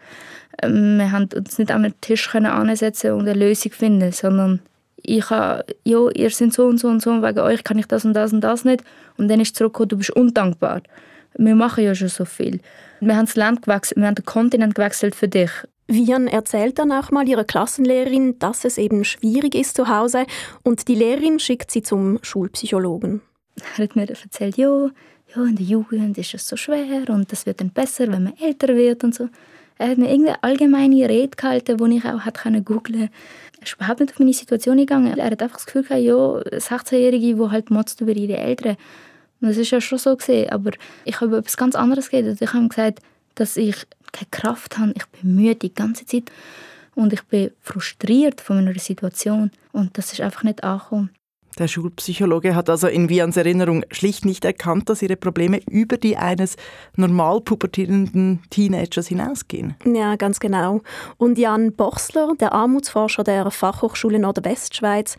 Ähm, 0.61 0.97
wir 0.97 1.11
haben 1.11 1.29
uns 1.35 1.57
nicht 1.57 1.71
an 1.71 1.83
den 1.83 1.99
Tisch 2.01 2.35
ansetzen 2.35 3.13
und 3.13 3.21
eine 3.21 3.33
Lösung 3.33 3.71
finden, 3.71 4.11
sondern 4.11 4.59
ich 5.03 5.29
habe, 5.29 5.65
ja, 5.83 6.09
ihr 6.09 6.29
seid 6.29 6.53
so 6.53 6.65
und 6.65 6.79
so 6.79 6.87
und 6.87 7.01
so, 7.01 7.11
und 7.11 7.23
wegen 7.23 7.39
euch 7.39 7.63
kann 7.63 7.77
ich 7.77 7.85
das 7.87 8.05
und 8.05 8.13
das 8.13 8.33
und 8.33 8.41
das 8.41 8.65
nicht. 8.65 8.83
Und 9.17 9.27
dann 9.27 9.39
ist 9.39 9.49
es 9.49 9.53
zurückgekommen, 9.53 9.89
du 9.89 9.97
bist 9.97 10.11
undankbar. 10.11 10.81
Wir 11.35 11.55
machen 11.55 11.83
ja 11.83 11.93
schon 11.93 12.07
so 12.07 12.25
viel. 12.25 12.61
Wir 12.99 13.15
haben 13.15 13.25
das 13.25 13.35
Land 13.35 13.63
gewechselt, 13.63 13.97
wir 13.97 14.07
haben 14.07 14.15
den 14.15 14.25
Kontinent 14.25 14.75
gewechselt 14.75 15.15
für 15.15 15.27
dich. 15.27 15.51
Vian 15.87 16.27
erzählt 16.27 16.79
dann 16.79 16.91
auch 16.91 17.11
mal 17.11 17.27
ihrer 17.27 17.43
Klassenlehrerin, 17.43 18.39
dass 18.39 18.63
es 18.63 18.77
eben 18.77 19.03
schwierig 19.03 19.53
ist 19.53 19.75
zu 19.75 19.89
Hause 19.89 20.25
und 20.63 20.87
die 20.87 20.95
Lehrerin 20.95 21.39
schickt 21.39 21.71
sie 21.71 21.81
zum 21.81 22.19
Schulpsychologen. 22.21 23.21
Er 23.77 23.83
hat 23.83 23.95
mir 23.95 24.09
erzählt, 24.09 24.57
ja, 24.57 24.89
ja, 25.35 25.43
in 25.43 25.55
der 25.55 25.65
Jugend 25.65 26.17
ist 26.17 26.33
es 26.33 26.47
so 26.47 26.55
schwer 26.55 27.09
und 27.09 27.31
das 27.31 27.45
wird 27.45 27.59
dann 27.59 27.71
besser, 27.71 28.11
wenn 28.11 28.23
man 28.23 28.37
älter 28.37 28.75
wird 28.75 29.03
und 29.03 29.13
so. 29.13 29.29
Er 29.77 29.89
hat 29.89 29.97
mir 29.97 30.09
irgendeine 30.09 30.41
allgemeine 30.43 31.09
Rede 31.09 31.35
gehalten, 31.35 31.77
die 31.77 31.97
ich 31.97 32.05
auch 32.05 32.25
hätte 32.25 32.61
googeln. 32.61 33.09
Er 33.63 33.67
ist 33.67 33.75
überhaupt 33.75 34.01
nicht 34.01 34.11
auf 34.11 34.19
meine 34.19 34.33
Situation 34.33 34.75
gegangen. 34.77 35.17
Er 35.17 35.31
hat 35.31 35.41
einfach 35.41 35.55
das 35.55 35.65
Gefühl 35.65 35.83
gehabt, 35.83 36.01
ja, 36.01 36.13
16-Jährige, 36.13 37.35
die 37.35 37.49
halt 37.49 37.69
motzt 37.71 38.01
über 38.01 38.11
ihre 38.11 38.37
Eltern. 38.37 38.75
Und 39.39 39.47
das 39.47 39.55
ist 39.55 39.71
ja 39.71 39.79
schon 39.79 39.97
so 39.97 40.17
gesehen, 40.17 40.49
aber 40.49 40.71
ich 41.05 41.21
habe 41.21 41.37
etwas 41.37 41.55
ganz 41.55 41.73
anderes 41.73 42.09
geredet. 42.09 42.41
Ich 42.41 42.51
habe 42.51 42.67
gesagt, 42.67 42.99
dass 43.35 43.55
ich 43.55 43.75
keine 44.11 44.27
Kraft 44.31 44.77
habe, 44.77 44.93
ich 44.95 45.05
bin 45.05 45.35
müde 45.35 45.55
die 45.55 45.73
ganze 45.73 46.05
Zeit 46.05 46.29
und 46.93 47.13
ich 47.13 47.23
bin 47.23 47.51
frustriert 47.61 48.41
von 48.41 48.57
meiner 48.57 48.77
Situation 48.77 49.49
und 49.71 49.97
das 49.97 50.11
ist 50.11 50.19
einfach 50.19 50.43
nicht 50.43 50.63
angekommen. 50.63 51.09
Der 51.59 51.67
Schulpsychologe 51.67 52.55
hat 52.55 52.69
also 52.69 52.87
in 52.87 53.09
Vians 53.09 53.37
Erinnerung 53.37 53.83
schlicht 53.91 54.25
nicht 54.25 54.43
erkannt, 54.43 54.89
dass 54.89 55.03
ihre 55.03 55.15
Probleme 55.15 55.59
über 55.69 55.97
die 55.97 56.17
eines 56.17 56.55
normal 56.95 57.41
pubertierenden 57.41 58.41
Teenagers 58.49 59.07
hinausgehen. 59.07 59.75
Ja, 59.85 60.15
ganz 60.15 60.39
genau. 60.39 60.81
Und 61.17 61.37
Jan 61.37 61.73
Bochsler, 61.73 62.33
der 62.39 62.53
Armutsforscher 62.53 63.23
der 63.23 63.51
Fachhochschule 63.51 64.17
Nordwestschweiz, 64.17 65.15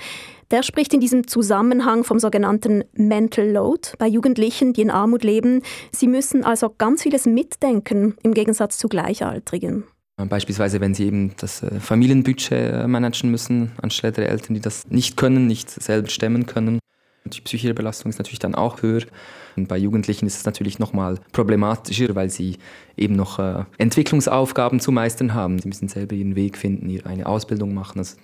der 0.51 0.63
spricht 0.63 0.93
in 0.93 1.01
diesem 1.01 1.27
Zusammenhang 1.27 2.05
vom 2.05 2.19
sogenannten 2.19 2.85
Mental 2.95 3.49
Load 3.49 3.91
bei 3.99 4.07
Jugendlichen, 4.07 4.73
die 4.73 4.83
in 4.83 4.91
Armut 4.91 5.23
leben. 5.23 5.63
Sie 5.93 6.09
müssen 6.09 6.45
also 6.45 6.69
ganz 6.77 7.03
vieles 7.03 7.27
mitdenken 7.27 8.17
im 8.23 8.35
Gegensatz 8.35 8.77
zu 8.79 8.89
Gleichaltrigen. 8.89 9.85
Beispielsweise, 10.17 10.81
wenn 10.81 10.95
sie 10.95 11.07
eben 11.07 11.35
das 11.39 11.63
äh, 11.63 11.81
Familienbudget 11.81 12.53
äh, 12.53 12.87
managen 12.87 13.31
müssen, 13.31 13.73
anstelle 13.83 14.13
der 14.13 14.29
Eltern, 14.29 14.55
die 14.55 14.61
das 14.61 14.87
nicht 14.89 15.17
können, 15.17 15.49
nicht 15.49 15.69
selbst 15.69 16.13
stemmen 16.13 16.47
können. 16.47 16.79
Die 17.25 17.41
psychische 17.41 17.75
Belastung 17.75 18.11
ist 18.11 18.19
natürlich 18.19 18.39
dann 18.39 18.55
auch 18.55 18.83
höher. 18.83 19.03
Und 19.57 19.67
bei 19.67 19.77
Jugendlichen 19.77 20.27
ist 20.27 20.37
es 20.37 20.45
natürlich 20.45 20.79
nochmal 20.79 21.19
problematischer, 21.33 22.15
weil 22.15 22.31
sie 22.31 22.59
eben 22.97 23.17
noch 23.17 23.41
äh, 23.41 23.65
Entwicklungsaufgaben 23.79 24.79
zu 24.79 24.93
meistern 24.93 25.35
haben. 25.35 25.59
Sie 25.59 25.67
müssen 25.67 25.89
selber 25.89 26.15
ihren 26.15 26.37
Weg 26.37 26.59
finden, 26.59 27.01
eine 27.05 27.27
Ausbildung 27.27 27.75
machen. 27.75 27.99
Also 27.99 28.17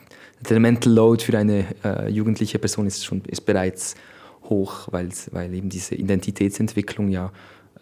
der 0.48 0.60
Mental 0.60 0.92
Load 0.92 1.24
für 1.24 1.36
eine 1.36 1.64
äh, 1.82 2.08
jugendliche 2.08 2.60
Person 2.60 2.86
ist, 2.86 3.04
schon, 3.04 3.22
ist 3.24 3.46
bereits 3.46 3.96
hoch, 4.44 4.88
weil 4.90 5.10
eben 5.54 5.70
diese 5.70 5.96
Identitätsentwicklung 5.96 7.08
ja 7.08 7.32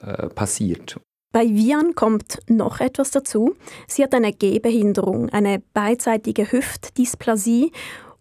äh, 0.00 0.28
passiert. 0.28 0.98
Bei 1.30 1.46
Vian 1.46 1.94
kommt 1.94 2.38
noch 2.48 2.80
etwas 2.80 3.10
dazu. 3.10 3.54
Sie 3.86 4.02
hat 4.02 4.14
eine 4.14 4.32
Gehbehinderung, 4.32 5.28
eine 5.28 5.62
beidseitige 5.74 6.50
Hüftdysplasie 6.50 7.70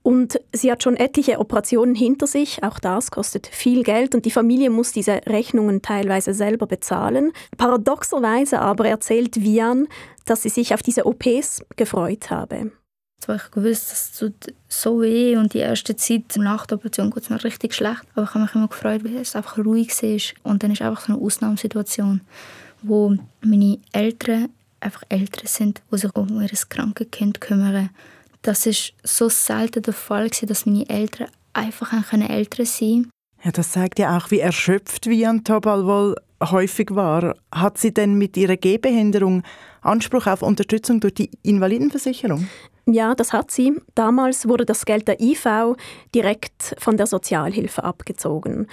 und 0.04 0.40
sie 0.54 0.72
hat 0.72 0.84
schon 0.84 0.98
etliche 0.98 1.40
Operationen 1.40 1.96
hinter 1.96 2.28
sich. 2.28 2.64
Auch 2.64 2.80
das 2.80 3.10
kostet 3.10 3.48
viel 3.48 3.84
Geld 3.84 4.14
und 4.14 4.26
die 4.26 4.32
Familie 4.32 4.70
muss 4.70 4.92
diese 4.92 5.22
Rechnungen 5.26 5.82
teilweise 5.82 6.34
selber 6.34 6.68
bezahlen. 6.68 7.32
Paradoxerweise 7.58 8.60
aber 8.60 8.90
erzählt 8.90 9.42
Vian, 9.42 9.88
dass 10.26 10.44
sie 10.44 10.50
sich 10.50 10.74
auf 10.74 10.82
diese 10.82 11.06
OPs 11.06 11.64
gefreut 11.78 12.30
habe. 12.30 12.72
Zwar 13.20 13.38
ich 13.38 13.52
gewusst, 13.52 13.92
das 13.92 14.12
tut 14.18 14.54
so 14.68 15.02
weh 15.02 15.38
und 15.38 15.54
die 15.54 15.60
erste 15.60 15.96
Zeit 15.96 16.36
nach 16.36 16.66
der 16.66 16.78
Operation 16.78 17.10
geht 17.10 17.24
es 17.24 17.30
mir 17.30 17.44
richtig 17.44 17.74
schlecht. 17.74 18.04
Aber 18.16 18.26
ich 18.26 18.30
habe 18.34 18.44
mich 18.44 18.54
immer 18.54 18.68
gefreut, 18.68 19.04
weil 19.04 19.16
es 19.16 19.36
einfach 19.36 19.58
ruhig 19.58 19.90
war. 19.90 20.52
Und 20.52 20.62
dann 20.62 20.72
ist 20.72 20.82
einfach 20.82 21.06
so 21.06 21.14
eine 21.14 21.22
Ausnahmesituation 21.22 22.22
wo 22.82 23.16
meine 23.42 23.80
Eltern 23.92 24.50
einfach 24.80 25.04
Eltern 25.10 25.48
sind, 25.48 25.82
die 25.92 25.98
sich 25.98 26.16
um 26.16 26.42
ihr 26.42 26.50
krankes 26.70 27.08
Kind 27.12 27.42
kümmern. 27.42 27.90
Das 28.42 28.66
ist 28.66 28.94
so 29.04 29.30
selten 29.30 29.84
der 29.84 29.94
Fall, 29.94 30.30
dass 30.30 30.66
meine 30.66 30.88
Eltern 30.90 31.28
einfach 31.54 31.92
Eltern 32.12 32.66
sein 32.66 32.88
können. 32.88 33.12
Ja, 33.44 33.52
das 33.52 33.72
zeigt 33.72 34.00
ja 34.00 34.18
auch, 34.18 34.32
wie 34.32 34.40
erschöpft 34.40 35.08
Vian 35.08 35.44
Tobal 35.44 35.86
wohl 35.86 36.16
häufig 36.44 36.90
war. 36.92 37.36
Hat 37.52 37.78
sie 37.78 37.94
denn 37.94 38.18
mit 38.18 38.38
ihrer 38.38 38.58
Gehbehinderung 38.58 39.44
Anspruch 39.88 40.28
auf 40.28 40.42
Unterstützung 40.42 41.00
durch 41.00 41.14
die 41.14 41.32
Invalidenversicherung? 41.44 42.48
Ja, 42.90 43.16
das 43.16 43.34
hat 43.34 43.52
sie. 43.52 43.74
Damals 43.96 44.48
wurde 44.48 44.66
das 44.66 44.86
Geld 44.86 45.10
der 45.10 45.20
IV 45.20 45.76
direkt 46.16 46.76
von 46.80 46.96
der 46.96 47.06
Sozialhilfe 47.06 47.84
abgezogen. 47.84 48.68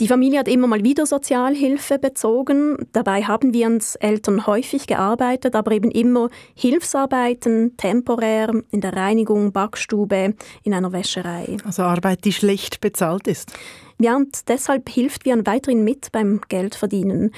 Die 0.00 0.08
Familie 0.08 0.40
hat 0.40 0.48
immer 0.48 0.66
mal 0.66 0.82
wieder 0.82 1.06
Sozialhilfe 1.06 2.00
bezogen. 2.00 2.88
Dabei 2.92 3.22
haben 3.22 3.54
wir 3.54 3.68
uns 3.68 3.94
Eltern 3.94 4.46
häufig 4.48 4.88
gearbeitet, 4.88 5.54
aber 5.54 5.70
eben 5.70 5.92
immer 5.92 6.30
Hilfsarbeiten, 6.54 7.76
temporär, 7.76 8.50
in 8.72 8.80
der 8.80 8.96
Reinigung, 8.96 9.52
Backstube, 9.52 10.34
in 10.64 10.74
einer 10.74 10.92
Wäscherei. 10.92 11.56
Also 11.64 11.82
Arbeit, 11.82 12.24
die 12.24 12.32
schlecht 12.32 12.80
bezahlt 12.80 13.28
ist. 13.28 13.52
Ja, 14.00 14.16
und 14.16 14.48
deshalb 14.48 14.88
hilft 14.88 15.26
Vian 15.26 15.46
weiterhin 15.46 15.84
mit 15.84 16.10
beim 16.10 16.40
Geldverdienen. 16.48 17.30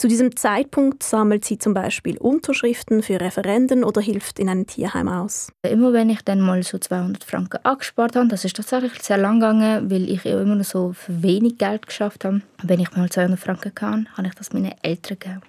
Zu 0.00 0.08
diesem 0.08 0.34
Zeitpunkt 0.34 1.02
sammelt 1.02 1.44
sie 1.44 1.58
zum 1.58 1.74
Beispiel 1.74 2.16
Unterschriften 2.16 3.02
für 3.02 3.20
Referenden 3.20 3.84
oder 3.84 4.00
hilft 4.00 4.38
in 4.38 4.48
einem 4.48 4.66
Tierheim 4.66 5.08
aus. 5.08 5.52
Immer 5.60 5.92
wenn 5.92 6.08
ich 6.08 6.22
dann 6.22 6.40
mal 6.40 6.62
so 6.62 6.78
200 6.78 7.22
Franken 7.22 7.62
angespart 7.64 8.16
habe, 8.16 8.28
das 8.28 8.46
ist 8.46 8.56
tatsächlich 8.56 8.94
sehr 9.02 9.18
lang 9.18 9.40
gegangen, 9.40 9.90
weil 9.90 10.08
ich 10.08 10.24
immer 10.24 10.54
noch 10.54 10.64
so 10.64 10.94
für 10.94 11.22
wenig 11.22 11.58
Geld 11.58 11.86
geschafft 11.86 12.24
habe. 12.24 12.40
Wenn 12.62 12.80
ich 12.80 12.96
mal 12.96 13.10
200 13.10 13.38
Franken 13.38 13.74
kann, 13.74 14.08
habe 14.16 14.28
ich 14.28 14.34
das 14.36 14.54
meinen 14.54 14.72
Eltern 14.80 15.18
gegeben. 15.18 15.42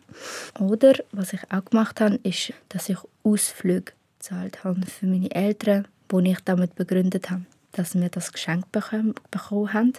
Oder 0.60 0.96
was 1.14 1.32
ich 1.32 1.40
auch 1.50 1.64
gemacht 1.64 2.02
habe, 2.02 2.20
ist, 2.24 2.52
dass 2.68 2.90
ich 2.90 2.98
Ausflüge 3.24 3.94
gezahlt 4.20 4.66
habe 4.66 4.82
für 4.86 5.06
meine 5.06 5.34
Eltern, 5.34 5.88
die 6.12 6.30
ich 6.30 6.40
damit 6.44 6.76
begründet 6.76 7.32
habe 7.32 7.46
dass 7.74 7.96
wir 7.96 8.10
das 8.10 8.34
Geschenk 8.34 8.72
bekommen 8.72 9.16
haben 9.74 9.94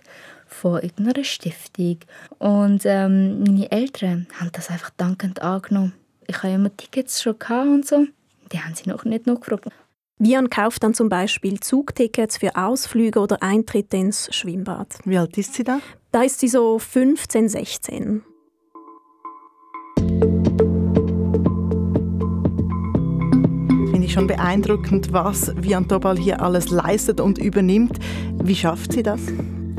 von 0.53 0.81
irgendeiner 0.81 1.25
Stiftung. 1.25 1.99
Und 2.39 2.83
ähm, 2.85 3.43
meine 3.43 3.71
Eltern 3.71 4.27
haben 4.39 4.51
das 4.53 4.71
einfach 4.71 4.91
dankend 4.97 5.43
angenommen. 5.43 5.95
Ich 6.27 6.37
hatte 6.43 6.55
immer 6.55 6.77
Tickets 6.77 7.23
schon 7.23 7.37
und 7.51 7.87
so. 7.87 8.07
Die 8.53 8.61
haben 8.61 8.75
sie 8.75 8.89
noch 8.89 9.05
nicht 9.05 9.27
noch 9.27 9.41
gefragt. 9.41 9.69
Vian 10.19 10.51
kauft 10.51 10.85
dann 10.85 10.95
zum 10.95 11.09
Beispiel 11.09 11.59
Zugtickets 11.59 12.39
für 12.39 12.55
Ausflüge 12.55 13.19
oder 13.19 13.43
Eintritte 13.43 13.97
ins 13.97 14.33
Schwimmbad. 14.33 15.01
Wie 15.05 15.19
alt 15.19 15.37
ist 15.37 15.55
sie 15.55 15.65
da? 15.65 15.81
Da 16.13 16.23
ist 16.23 16.39
sie 16.39 16.47
so 16.47 16.79
15, 16.79 17.49
16. 17.49 18.23
Finde 23.91 24.05
ich 24.05 24.13
schon 24.13 24.29
beeindruckend, 24.29 25.13
was 25.13 25.53
Vian 25.57 25.89
Tobal 25.89 26.17
hier 26.17 26.41
alles 26.41 26.71
leistet 26.71 27.21
und 27.21 27.39
übernimmt. 27.39 27.99
Wie 28.45 28.55
schafft 28.55 28.93
sie 28.93 29.03
das? 29.03 29.21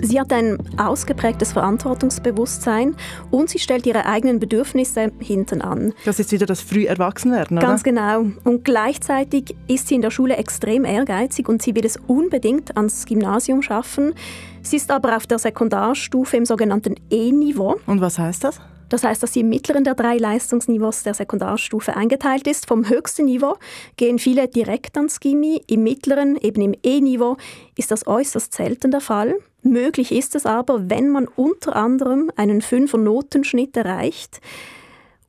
Sie 0.03 0.19
hat 0.19 0.33
ein 0.33 0.57
ausgeprägtes 0.77 1.53
Verantwortungsbewusstsein 1.53 2.93
und 3.31 3.49
sie 3.49 3.57
stellt 3.57 3.85
ihre 3.85 4.05
eigenen 4.05 4.37
Bedürfnisse 4.37 5.13
hinten 5.19 5.61
an. 5.61 5.93
Das 6.03 6.19
ist 6.19 6.33
wieder 6.33 6.45
das 6.45 6.59
Früherwachsenwerden, 6.59 7.57
oder? 7.57 7.67
Ganz 7.67 7.83
genau. 7.83 8.25
Und 8.43 8.65
gleichzeitig 8.65 9.55
ist 9.69 9.87
sie 9.87 9.95
in 9.95 10.01
der 10.01 10.11
Schule 10.11 10.35
extrem 10.35 10.83
ehrgeizig 10.83 11.47
und 11.47 11.61
sie 11.61 11.73
will 11.73 11.85
es 11.85 11.97
unbedingt 12.07 12.75
ans 12.75 13.05
Gymnasium 13.05 13.61
schaffen. 13.61 14.13
Sie 14.61 14.75
ist 14.75 14.91
aber 14.91 15.15
auf 15.15 15.25
der 15.25 15.39
Sekundarstufe 15.39 16.35
im 16.35 16.45
sogenannten 16.45 16.95
E-Niveau. 17.09 17.77
Und 17.85 18.01
was 18.01 18.19
heißt 18.19 18.43
das? 18.43 18.59
Das 18.89 19.05
heißt, 19.05 19.23
dass 19.23 19.31
sie 19.31 19.39
im 19.39 19.49
mittleren 19.49 19.85
der 19.85 19.95
drei 19.95 20.17
Leistungsniveaus 20.17 21.03
der 21.03 21.13
Sekundarstufe 21.13 21.95
eingeteilt 21.95 22.45
ist. 22.45 22.67
Vom 22.67 22.89
höchsten 22.89 23.25
Niveau 23.25 23.55
gehen 23.95 24.19
viele 24.19 24.49
direkt 24.49 24.97
ans 24.97 25.21
Gimmi, 25.21 25.63
im 25.67 25.83
mittleren, 25.83 26.35
eben 26.35 26.61
im 26.61 26.75
E-Niveau, 26.83 27.37
ist 27.77 27.89
das 27.89 28.05
äußerst 28.05 28.53
selten 28.53 28.91
der 28.91 29.01
Fall. 29.01 29.35
Möglich 29.63 30.11
ist 30.11 30.35
es 30.35 30.45
aber, 30.45 30.89
wenn 30.89 31.09
man 31.09 31.27
unter 31.27 31.75
anderem 31.75 32.29
einen 32.35 32.61
Fünfer-Notenschnitt 32.61 33.75
erreicht. 33.77 34.41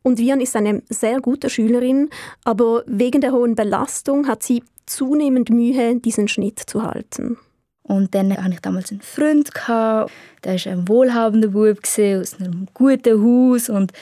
Und 0.03 0.19
Vian 0.19 0.41
ist 0.41 0.55
eine 0.57 0.83
sehr 0.91 1.21
gute 1.21 1.49
Schülerin, 1.49 2.11
aber 2.45 2.83
wegen 2.87 3.21
der 3.21 3.33
hohen 3.33 3.55
Belastung 3.55 4.27
hat 4.27 4.43
sie 4.43 4.63
zunehmend 4.87 5.49
Mühe, 5.51 5.97
diesen 5.97 6.29
Schnitt 6.29 6.59
zu 6.59 6.83
halten. 6.83 7.39
Und 7.85 8.15
dann 8.15 8.37
hatte 8.37 8.55
ich 8.55 8.61
damals 8.61 8.91
einen 8.91 9.03
Freund, 9.03 9.51
der 9.55 9.65
war 9.67 10.09
ein 10.45 10.89
wohlhabender 10.89 11.49
Bub 11.49 11.79
aus 11.79 12.41
einem 12.41 12.67
guten 12.75 13.23
Haus 13.23 13.69
und 13.69 13.93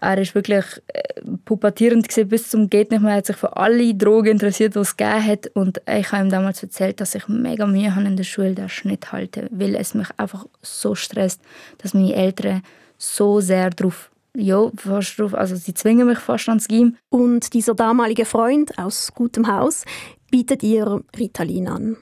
er 0.00 0.16
war 0.16 0.34
wirklich 0.34 0.64
äh, 0.88 1.02
pubertierend 1.44 2.08
bis 2.28 2.48
zum 2.48 2.70
geht 2.70 2.90
nicht 2.90 3.02
mehr. 3.02 3.12
Er 3.12 3.16
hat 3.18 3.26
sich 3.26 3.36
für 3.36 3.56
alle 3.56 3.94
Drogen 3.94 4.32
interessiert, 4.32 4.74
die 4.74 4.80
es 4.80 4.96
gegeben 4.96 5.26
hat. 5.26 5.46
Und 5.54 5.80
ich 5.86 6.10
habe 6.12 6.24
ihm 6.24 6.30
damals 6.30 6.62
erzählt, 6.62 7.00
dass 7.00 7.14
ich 7.14 7.28
mega 7.28 7.66
Mühe 7.66 7.94
habe 7.94 8.06
in 8.06 8.16
der 8.16 8.24
Schule, 8.24 8.54
den 8.54 8.68
Schnitt 8.68 9.12
halten, 9.12 9.48
weil 9.50 9.74
es 9.74 9.94
mich 9.94 10.08
einfach 10.16 10.46
so 10.62 10.94
stresst, 10.94 11.42
dass 11.78 11.94
meine 11.94 12.14
Eltern 12.14 12.62
so 12.96 13.40
sehr 13.40 13.70
darauf 13.70 14.10
ja, 14.36 14.70
fast 14.76 15.18
drauf, 15.18 15.34
also 15.34 15.56
sie 15.56 15.74
zwingen 15.74 16.06
mich 16.06 16.18
fast 16.18 16.48
ans 16.48 16.68
Gym. 16.68 16.96
Und 17.08 17.52
dieser 17.52 17.74
damalige 17.74 18.24
Freund 18.24 18.78
aus 18.78 19.12
gutem 19.14 19.48
Haus 19.48 19.84
bietet 20.30 20.62
ihr 20.62 21.02
Ritalin 21.18 21.68
an. 21.68 21.96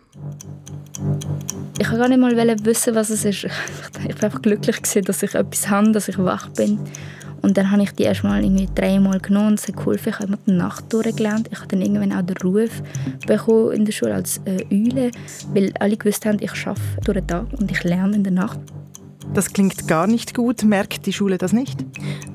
Ich 1.78 1.86
wollte 1.86 1.98
gar 1.98 2.08
nicht 2.08 2.18
mal 2.18 2.64
wissen, 2.64 2.94
was 2.94 3.10
es 3.10 3.24
ist. 3.24 3.46
Ich 4.08 4.14
war 4.16 4.24
einfach 4.24 4.42
glücklich, 4.42 4.80
dass 4.80 5.22
ich 5.22 5.34
etwas 5.34 5.70
habe, 5.70 5.92
dass 5.92 6.08
ich 6.08 6.18
wach 6.18 6.48
bin. 6.50 6.78
Und 7.42 7.56
dann 7.56 7.70
habe 7.70 7.82
ich 7.82 7.92
die 7.92 8.04
erst 8.04 8.24
mal 8.24 8.42
irgendwie 8.42 8.68
dreimal 8.74 9.20
genommen 9.20 9.48
und 9.48 9.58
es 9.58 9.68
hat 9.68 9.76
geholfen. 9.76 10.12
Ich 10.12 10.18
habe 10.20 10.38
die 10.46 10.52
Nacht 10.52 10.92
durchgelernt. 10.92 11.48
Ich 11.50 11.58
habe 11.58 11.68
dann 11.68 11.82
irgendwann 11.82 12.12
auch 12.12 12.22
den 12.22 12.36
Ruf 12.38 12.82
bekommen 13.26 13.72
in 13.72 13.84
der 13.84 13.92
Schule 13.92 14.14
als 14.14 14.40
äh, 14.44 14.64
Eule, 14.72 15.10
weil 15.54 15.72
alle 15.78 15.96
gewusst 15.96 16.26
haben, 16.26 16.38
ich 16.40 16.50
arbeite 16.66 16.80
durch 17.04 17.18
den 17.18 17.26
Tag 17.26 17.46
und 17.58 17.70
ich 17.70 17.84
lerne 17.84 18.16
in 18.16 18.24
der 18.24 18.32
Nacht. 18.32 18.58
Das 19.34 19.52
klingt 19.52 19.86
gar 19.86 20.06
nicht 20.06 20.34
gut. 20.34 20.64
Merkt 20.64 21.06
die 21.06 21.12
Schule 21.12 21.38
das 21.38 21.52
nicht? 21.52 21.84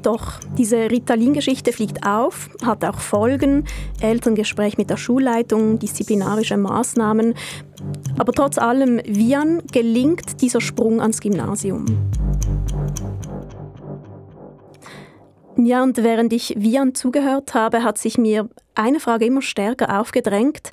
Doch, 0.03 0.39
diese 0.57 0.91
Ritalin-Geschichte 0.91 1.73
fliegt 1.73 2.05
auf, 2.05 2.49
hat 2.63 2.85
auch 2.85 2.99
Folgen. 2.99 3.65
Elterngespräch 3.99 4.77
mit 4.77 4.89
der 4.89 4.97
Schulleitung, 4.97 5.79
disziplinarische 5.79 6.57
Maßnahmen. 6.57 7.33
Aber 8.17 8.31
trotz 8.31 8.57
allem, 8.57 9.01
Vian 9.05 9.61
gelingt 9.71 10.41
dieser 10.41 10.61
Sprung 10.61 11.01
ans 11.01 11.19
Gymnasium. 11.19 11.85
Ja, 15.57 15.83
und 15.83 15.97
während 15.97 16.33
ich 16.33 16.55
Vian 16.57 16.95
zugehört 16.95 17.53
habe, 17.53 17.83
hat 17.83 17.97
sich 17.97 18.17
mir 18.17 18.49
eine 18.75 18.99
Frage 18.99 19.25
immer 19.25 19.41
stärker 19.41 19.99
aufgedrängt. 19.99 20.71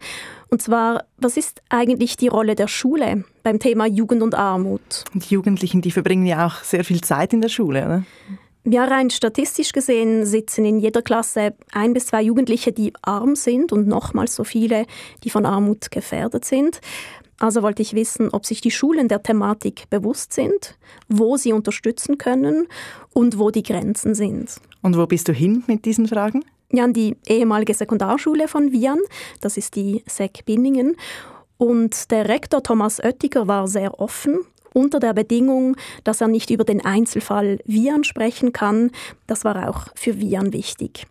Und 0.49 0.63
zwar, 0.63 1.05
was 1.19 1.37
ist 1.37 1.63
eigentlich 1.69 2.17
die 2.17 2.29
Rolle 2.29 2.55
der 2.55 2.69
Schule 2.69 3.25
beim 3.43 3.59
Thema 3.59 3.87
Jugend 3.87 4.23
und 4.23 4.35
Armut? 4.35 5.05
Die 5.15 5.35
Jugendlichen, 5.35 5.81
die 5.81 5.91
verbringen 5.91 6.27
ja 6.27 6.47
auch 6.47 6.65
sehr 6.65 6.85
viel 6.85 7.01
Zeit 7.01 7.33
in 7.33 7.41
der 7.41 7.49
Schule, 7.49 7.85
oder? 7.85 8.03
Ja, 8.65 8.85
rein 8.85 9.09
statistisch 9.09 9.73
gesehen 9.73 10.27
sitzen 10.27 10.67
in 10.67 10.81
jeder 10.81 11.01
Klasse 11.01 11.55
ein 11.73 11.95
bis 11.95 12.07
zwei 12.07 12.21
Jugendliche, 12.23 12.73
die 12.73 12.93
arm 13.01 13.35
sind 13.35 13.73
und 13.73 13.87
nochmals 13.89 14.35
so 14.35 14.45
viele, 14.45 14.85
die 15.25 15.31
von 15.31 15.47
Armut 15.47 15.91
gefährdet 15.91 16.45
sind. 16.45 16.81
Also 17.39 17.63
wollte 17.63 17.81
ich 17.81 17.95
wissen, 17.95 18.29
ob 18.33 18.45
sich 18.45 18.61
die 18.61 18.71
Schulen 18.71 19.09
der 19.09 19.23
Thematik 19.23 19.89
bewusst 19.89 20.35
sind, 20.35 20.77
wo 21.09 21.39
sie 21.39 21.55
unterstützen 21.55 22.19
können 22.19 22.69
und 23.15 23.39
wo 23.39 23.51
die 23.51 23.63
Grenzen 23.63 24.15
sind. 24.15 24.61
Und 24.83 24.97
wo 24.97 25.07
bist 25.07 25.29
du 25.29 25.33
hin 25.33 25.65
mit 25.67 25.85
diesen 25.85 26.09
Fragen? 26.09 26.45
Ja, 26.73 26.85
an 26.85 26.93
die 26.93 27.17
ehemalige 27.27 27.75
Sekundarschule 27.75 28.49
von 28.49 28.73
Vian, 28.73 29.01
das 29.41 29.57
ist 29.57 29.77
die 29.77 30.05
SEC 30.07 30.45
Binningen. 30.45 30.97
Und 31.59 32.11
der 32.11 32.29
Rektor 32.29 32.63
Thomas 32.63 33.01
Oettiger 33.01 33.49
war 33.49 33.69
sehr 33.69 34.01
offen 34.01 34.41
unter 34.73 35.01
der 35.01 35.13
Bedingung, 35.13 35.77
dass 36.05 36.21
er 36.21 36.29
nicht 36.29 36.51
über 36.51 36.65
den 36.65 36.85
Einzelfall 36.85 37.59
Vian 37.65 38.05
sprechen 38.05 38.53
kann. 38.53 38.91
Das 39.27 39.45
war 39.45 39.69
auch 39.69 39.89
für 39.95 40.21
Vian 40.21 40.53
wichtig. 40.53 41.07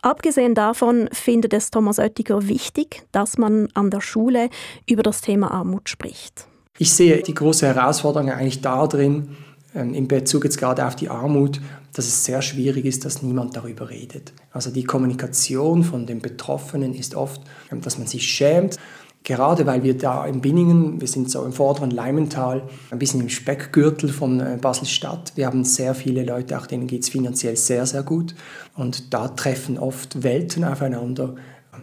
Abgesehen 0.00 0.54
davon 0.56 1.08
findet 1.12 1.54
es 1.54 1.70
Thomas 1.70 1.98
Oettiger 2.00 2.48
wichtig, 2.48 3.04
dass 3.12 3.38
man 3.38 3.68
an 3.74 3.90
der 3.90 4.00
Schule 4.00 4.48
über 4.88 5.04
das 5.04 5.20
Thema 5.20 5.52
Armut 5.52 5.88
spricht. 5.88 6.46
Ich 6.78 6.92
sehe 6.92 7.22
die 7.22 7.34
große 7.34 7.66
Herausforderung 7.66 8.30
eigentlich 8.30 8.60
darin, 8.62 9.36
ähm, 9.74 9.94
in 9.94 10.08
Bezug 10.08 10.42
jetzt 10.44 10.58
gerade 10.58 10.84
auf 10.84 10.96
die 10.96 11.08
Armut, 11.08 11.60
dass 11.92 12.06
es 12.06 12.24
sehr 12.24 12.42
schwierig 12.42 12.84
ist, 12.84 13.04
dass 13.04 13.22
niemand 13.22 13.56
darüber 13.56 13.90
redet. 13.90 14.32
Also 14.50 14.70
die 14.70 14.84
Kommunikation 14.84 15.84
von 15.84 16.06
den 16.06 16.20
Betroffenen 16.20 16.94
ist 16.94 17.14
oft, 17.14 17.42
ähm, 17.70 17.80
dass 17.80 17.98
man 17.98 18.06
sich 18.06 18.26
schämt 18.26 18.78
Gerade 19.24 19.66
weil 19.66 19.84
wir 19.84 19.96
da 19.96 20.26
in 20.26 20.40
Binningen, 20.40 21.00
wir 21.00 21.06
sind 21.06 21.30
so 21.30 21.44
im 21.44 21.52
vorderen 21.52 21.92
Leimental, 21.92 22.68
ein 22.90 22.98
bisschen 22.98 23.20
im 23.20 23.28
Speckgürtel 23.28 24.08
von 24.08 24.40
äh, 24.40 24.58
Basel-Stadt. 24.60 25.32
Wir 25.36 25.46
haben 25.46 25.64
sehr 25.64 25.94
viele 25.94 26.24
Leute, 26.24 26.58
auch 26.58 26.66
denen 26.66 26.88
geht 26.88 27.02
es 27.02 27.08
finanziell 27.08 27.56
sehr, 27.56 27.86
sehr 27.86 28.02
gut. 28.02 28.34
Und 28.74 29.14
da 29.14 29.28
treffen 29.28 29.78
oft 29.78 30.24
Welten 30.24 30.64
aufeinander. 30.64 31.36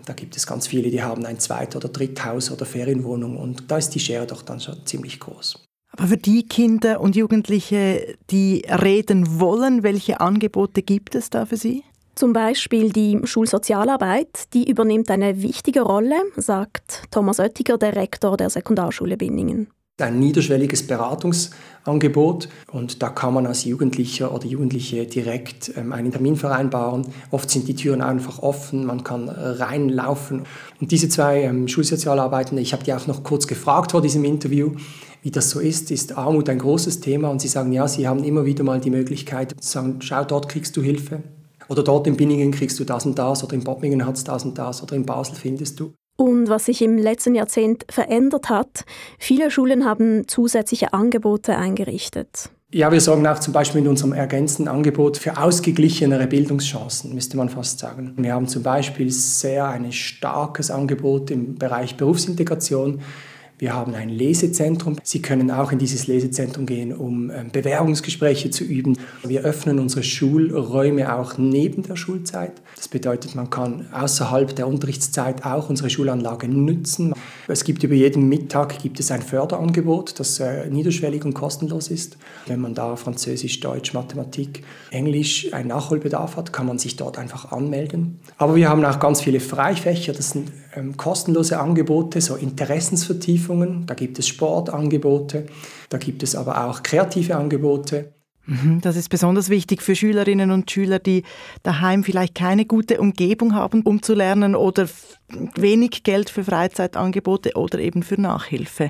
Da 0.05 0.13
gibt 0.13 0.35
es 0.35 0.45
ganz 0.45 0.67
viele, 0.67 0.89
die 0.89 1.01
haben 1.01 1.25
ein 1.25 1.39
Zweit- 1.39 1.75
oder 1.75 1.87
Dritthaus 1.87 2.51
oder 2.51 2.65
Ferienwohnung 2.65 3.37
und 3.37 3.71
da 3.71 3.77
ist 3.77 3.89
die 3.91 3.99
Schere 3.99 4.27
doch 4.27 4.41
dann 4.41 4.59
schon 4.59 4.85
ziemlich 4.85 5.19
groß. 5.19 5.68
Aber 5.91 6.07
für 6.07 6.17
die 6.17 6.45
Kinder 6.47 7.01
und 7.01 7.15
Jugendliche, 7.15 8.15
die 8.29 8.63
reden 8.69 9.39
wollen, 9.39 9.83
welche 9.83 10.21
Angebote 10.21 10.81
gibt 10.81 11.15
es 11.15 11.29
da 11.29 11.45
für 11.45 11.57
sie? 11.57 11.83
Zum 12.15 12.33
Beispiel 12.33 12.91
die 12.91 13.17
Schulsozialarbeit, 13.23 14.53
die 14.53 14.69
übernimmt 14.69 15.09
eine 15.09 15.41
wichtige 15.41 15.81
Rolle, 15.81 16.15
sagt 16.35 17.03
Thomas 17.11 17.39
Oettiger, 17.39 17.77
der 17.77 17.95
Rektor 17.95 18.35
der 18.35 18.49
Sekundarschule 18.49 19.15
Binningen. 19.15 19.69
Ein 19.99 20.19
niederschwelliges 20.19 20.85
Beratungsangebot 20.87 22.49
und 22.71 23.01
da 23.01 23.09
kann 23.09 23.33
man 23.33 23.45
als 23.45 23.65
Jugendlicher 23.65 24.33
oder 24.33 24.45
Jugendliche 24.45 25.05
direkt 25.05 25.71
ähm, 25.77 25.93
einen 25.93 26.11
Termin 26.11 26.35
vereinbaren. 26.35 27.05
Oft 27.31 27.49
sind 27.49 27.67
die 27.69 27.75
Türen 27.75 28.01
einfach 28.01 28.39
offen, 28.39 28.85
man 28.85 29.03
kann 29.03 29.29
reinlaufen. 29.29 30.43
Und 30.79 30.91
diese 30.91 31.09
zwei 31.09 31.43
ähm, 31.43 31.69
Schulsozialarbeitende, 31.69 32.61
ich 32.61 32.73
habe 32.73 32.83
die 32.83 32.93
auch 32.93 33.07
noch 33.07 33.23
kurz 33.23 33.47
gefragt 33.47 33.91
vor 33.91 34.01
diesem 34.01 34.25
Interview, 34.25 34.71
wie 35.21 35.31
das 35.31 35.49
so 35.49 35.59
ist, 35.59 35.91
ist 35.91 36.17
Armut 36.17 36.49
ein 36.49 36.59
großes 36.59 36.99
Thema 37.01 37.29
und 37.29 37.41
sie 37.41 37.47
sagen, 37.47 37.71
ja, 37.71 37.87
sie 37.87 38.07
haben 38.07 38.23
immer 38.23 38.45
wieder 38.45 38.63
mal 38.63 38.79
die 38.79 38.89
Möglichkeit 38.89 39.55
zu 39.59 39.69
sagen, 39.69 39.99
schau, 40.01 40.23
dort 40.23 40.49
kriegst 40.49 40.75
du 40.77 40.81
Hilfe. 40.81 41.23
Oder 41.67 41.83
dort 41.83 42.07
in 42.07 42.17
Binningen 42.17 42.51
kriegst 42.51 42.79
du 42.79 42.83
das 42.83 43.05
und 43.05 43.19
das 43.19 43.43
oder 43.43 43.53
in 43.53 43.63
Bottmingen 43.63 44.05
hat 44.05 44.17
es 44.17 44.23
das 44.23 44.43
und 44.43 44.57
das 44.57 44.81
oder 44.81 44.95
in 44.95 45.05
Basel 45.05 45.35
findest 45.35 45.79
du. 45.79 45.93
Und 46.17 46.49
was 46.49 46.65
sich 46.65 46.81
im 46.81 46.97
letzten 46.97 47.35
Jahrzehnt 47.35 47.85
verändert 47.89 48.49
hat, 48.49 48.85
viele 49.19 49.51
Schulen 49.51 49.85
haben 49.85 50.27
zusätzliche 50.27 50.93
Angebote 50.93 51.55
eingerichtet. 51.55 52.49
Ja, 52.71 52.91
wir 52.91 53.01
sorgen 53.01 53.25
auch 53.25 53.39
zum 53.39 53.53
Beispiel 53.53 53.81
mit 53.81 53.89
unserem 53.89 54.13
ergänzenden 54.13 54.67
Angebot 54.67 55.17
für 55.17 55.37
ausgeglichenere 55.37 56.27
Bildungschancen, 56.27 57.15
müsste 57.15 57.35
man 57.35 57.49
fast 57.49 57.79
sagen. 57.79 58.13
Wir 58.17 58.33
haben 58.33 58.47
zum 58.47 58.61
Beispiel 58.61 59.09
sehr 59.09 59.67
ein 59.67 59.91
starkes 59.91 60.69
Angebot 60.69 61.31
im 61.31 61.55
Bereich 61.55 61.97
Berufsintegration. 61.97 63.01
Wir 63.59 63.73
haben 63.73 63.93
ein 63.93 64.07
Lesezentrum. 64.07 64.95
Sie 65.03 65.21
können 65.21 65.51
auch 65.51 65.73
in 65.73 65.79
dieses 65.79 66.07
Lesezentrum 66.07 66.65
gehen, 66.65 66.93
um 66.93 67.29
ähm, 67.29 67.51
Bewerbungsgespräche 67.51 68.49
zu 68.51 68.63
üben. 68.63 68.97
Wir 69.25 69.41
öffnen 69.41 69.79
unsere 69.79 70.01
Schulräume 70.01 71.13
auch 71.13 71.37
neben 71.37 71.83
der 71.83 71.97
Schulzeit. 71.97 72.53
Das 72.77 72.87
bedeutet, 72.87 73.35
man 73.35 73.49
kann 73.49 73.87
außerhalb 73.91 74.55
der 74.55 74.65
Unterrichtszeit 74.65 75.45
auch 75.45 75.69
unsere 75.69 75.89
Schulanlage 75.89 76.47
nutzen. 76.47 77.13
Es 77.49 77.65
gibt 77.65 77.83
über 77.83 77.95
jeden 77.95 78.29
Mittag 78.29 78.79
gibt 78.79 78.97
es 79.01 79.11
ein 79.11 79.21
Förderangebot, 79.21 80.17
das 80.21 80.39
äh, 80.39 80.69
niederschwellig 80.69 81.25
und 81.25 81.33
kostenlos 81.33 81.89
ist. 81.89 82.17
Wenn 82.47 82.61
man 82.61 82.75
da 82.75 82.95
Französisch, 82.95 83.59
Deutsch, 83.59 83.93
Mathematik, 83.93 84.63
Englisch 84.91 85.53
einen 85.53 85.67
Nachholbedarf 85.67 86.37
hat, 86.37 86.53
kann 86.53 86.65
man 86.65 86.79
sich 86.79 86.95
dort 86.95 87.17
einfach 87.17 87.51
anmelden. 87.51 88.21
Aber 88.37 88.55
wir 88.55 88.69
haben 88.69 88.85
auch 88.85 89.01
ganz 89.01 89.19
viele 89.19 89.41
Freifächer. 89.41 90.13
Das 90.13 90.29
sind 90.29 90.49
kostenlose 90.97 91.59
Angebote, 91.59 92.21
so 92.21 92.35
Interessensvertiefungen. 92.35 93.85
Da 93.85 93.93
gibt 93.93 94.19
es 94.19 94.27
Sportangebote, 94.27 95.45
da 95.89 95.97
gibt 95.97 96.23
es 96.23 96.35
aber 96.35 96.65
auch 96.65 96.83
kreative 96.83 97.35
Angebote. 97.35 98.13
Mhm, 98.49 98.81
das 98.81 98.95
ist 98.95 99.09
besonders 99.09 99.49
wichtig 99.49 99.83
für 99.83 99.95
Schülerinnen 99.95 100.49
und 100.49 100.71
Schüler, 100.71 100.97
die 100.97 101.23
daheim 101.61 102.03
vielleicht 102.03 102.33
keine 102.33 102.65
gute 102.65 102.99
Umgebung 102.99 103.53
haben, 103.53 103.83
um 103.83 104.01
zu 104.01 104.15
lernen 104.15 104.55
oder 104.55 104.89
wenig 105.55 106.01
Geld 106.03 106.31
für 106.31 106.43
Freizeitangebote 106.43 107.53
oder 107.53 107.77
eben 107.77 108.01
für 108.01 108.19
Nachhilfe. 108.19 108.89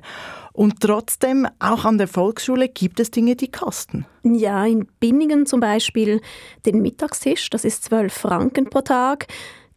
Und 0.53 0.79
trotzdem, 0.79 1.45
auch 1.59 1.83
an 1.83 1.97
der 1.97 2.07
Volksschule 2.07 2.69
gibt 2.69 2.99
es 3.01 3.11
Dinge, 3.11 3.35
die 3.35 3.51
kosten. 3.51 4.05
Ja, 4.23 4.65
in 4.65 4.87
Binningen 4.99 5.45
zum 5.45 5.59
Beispiel 5.59 6.21
den 6.65 6.81
Mittagstisch, 6.81 7.49
das 7.49 7.65
ist 7.65 7.83
12 7.83 8.13
Franken 8.13 8.69
pro 8.69 8.81
Tag. 8.81 9.27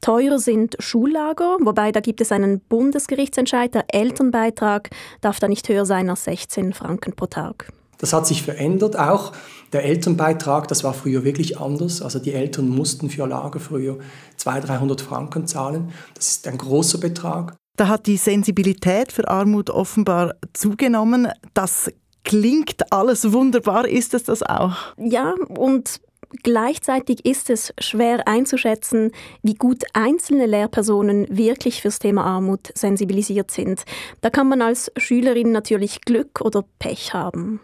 Teurer 0.02 0.40
sind 0.40 0.76
Schullager, 0.80 1.58
wobei 1.60 1.92
da 1.92 2.00
gibt 2.00 2.20
es 2.20 2.32
einen 2.32 2.60
Bundesgerichtsentscheid. 2.60 3.72
Der 3.72 3.94
Elternbeitrag 3.94 4.90
darf 5.20 5.38
da 5.38 5.46
nicht 5.46 5.68
höher 5.68 5.86
sein 5.86 6.10
als 6.10 6.24
16 6.24 6.72
Franken 6.74 7.14
pro 7.14 7.26
Tag. 7.26 7.72
Das 7.98 8.12
hat 8.12 8.26
sich 8.26 8.42
verändert. 8.42 8.98
Auch 8.98 9.32
der 9.72 9.84
Elternbeitrag, 9.84 10.66
das 10.66 10.82
war 10.82 10.92
früher 10.92 11.22
wirklich 11.22 11.60
anders. 11.60 12.02
Also 12.02 12.18
die 12.18 12.32
Eltern 12.32 12.68
mussten 12.68 13.10
für 13.10 13.26
Lager 13.26 13.60
früher 13.60 13.98
200, 14.38 14.70
300 14.70 15.00
Franken 15.00 15.46
zahlen. 15.46 15.92
Das 16.14 16.26
ist 16.26 16.48
ein 16.48 16.58
großer 16.58 16.98
Betrag. 16.98 17.54
Da 17.76 17.86
hat 17.86 18.06
die 18.06 18.16
Sensibilität 18.16 19.12
für 19.12 19.28
Armut 19.28 19.70
offenbar 19.70 20.34
zugenommen. 20.52 21.28
Das 21.54 21.92
klingt 22.24 22.92
alles 22.92 23.32
wunderbar. 23.32 23.86
Ist 23.86 24.14
es 24.14 24.24
das 24.24 24.42
auch? 24.42 24.74
Ja, 24.98 25.34
und 25.48 26.00
Gleichzeitig 26.42 27.25
ist 27.25 27.51
es 27.51 27.75
schwer 27.79 28.27
einzuschätzen, 28.27 29.12
wie 29.42 29.55
gut 29.55 29.85
einzelne 29.92 30.47
Lehrpersonen 30.47 31.27
wirklich 31.31 31.83
fürs 31.83 31.99
Thema 31.99 32.25
Armut 32.25 32.71
sensibilisiert 32.75 33.51
sind. 33.51 33.85
Da 34.21 34.31
kann 34.31 34.49
man 34.49 34.62
als 34.62 34.90
Schülerin 34.97 35.53
natürlich 35.53 36.01
Glück 36.01 36.40
oder 36.40 36.64
Pech 36.79 37.12
haben. 37.12 37.61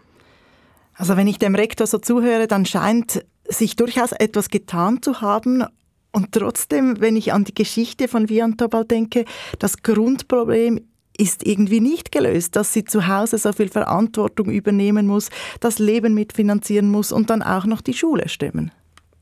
Also 0.93 1.17
wenn 1.17 1.27
ich 1.27 1.39
dem 1.39 1.55
Rektor 1.55 1.87
so 1.87 1.97
zuhöre, 1.97 2.47
dann 2.47 2.65
scheint 2.65 3.25
sich 3.47 3.75
durchaus 3.75 4.11
etwas 4.11 4.49
getan 4.49 5.01
zu 5.01 5.21
haben. 5.21 5.63
Und 6.11 6.31
trotzdem, 6.31 6.99
wenn 6.99 7.15
ich 7.15 7.33
an 7.33 7.45
die 7.45 7.53
Geschichte 7.53 8.07
von 8.07 8.29
Viantobal 8.29 8.85
denke, 8.85 9.25
das 9.59 9.81
Grundproblem 9.81 10.88
ist 11.19 11.45
irgendwie 11.45 11.81
nicht 11.81 12.11
gelöst, 12.11 12.55
dass 12.55 12.73
sie 12.73 12.85
zu 12.85 13.07
Hause 13.07 13.37
so 13.37 13.51
viel 13.51 13.69
Verantwortung 13.69 14.49
übernehmen 14.49 15.07
muss, 15.07 15.29
das 15.59 15.79
Leben 15.79 16.13
mitfinanzieren 16.13 16.89
muss 16.89 17.11
und 17.11 17.29
dann 17.29 17.43
auch 17.43 17.65
noch 17.65 17.81
die 17.81 17.93
Schule 17.93 18.29
stemmen. 18.29 18.71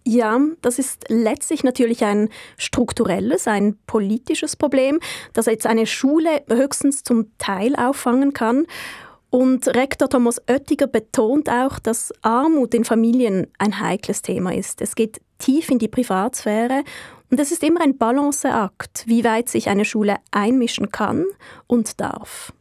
Ja, 0.06 0.40
das 0.62 0.80
ist 0.80 1.04
letztlich 1.10 1.66
natürlich 1.66 2.06
ein 2.06 2.30
strukturelles, 2.58 3.46
ein 3.46 3.78
politisches 3.88 4.56
Problem, 4.56 5.00
das 5.34 5.48
jetzt 5.48 5.68
eine 5.68 5.86
Schule 5.86 6.44
höchstens 6.48 7.04
zum 7.04 7.38
Teil 7.38 7.76
auffangen 7.76 8.32
kann. 8.32 8.66
Und 9.30 9.68
Rektor 9.68 10.08
Thomas 10.08 10.42
Oettiger 10.48 10.88
betont 10.88 11.50
auch, 11.50 11.80
dass 11.80 12.14
Armut 12.22 12.74
in 12.74 12.86
Familien 12.86 13.48
ein 13.58 13.82
heikles 13.82 14.22
Thema 14.22 14.56
ist. 14.56 14.82
Es 14.82 14.96
geht 14.96 15.20
tief 15.40 15.70
in 15.70 15.80
die 15.80 15.90
Privatsphäre 15.90 16.84
und 17.30 17.40
es 17.40 17.52
ist 17.52 17.63
immer 17.63 17.82
ein 17.82 17.98
Balanceakt, 17.98 19.04
wie 19.06 19.24
weit 19.24 19.50
sich 19.50 19.70
eine 19.70 19.86
Schule 19.86 20.18
einmischen 20.32 20.92
kann 20.92 21.26
und 21.68 22.00
darf. 22.00 22.54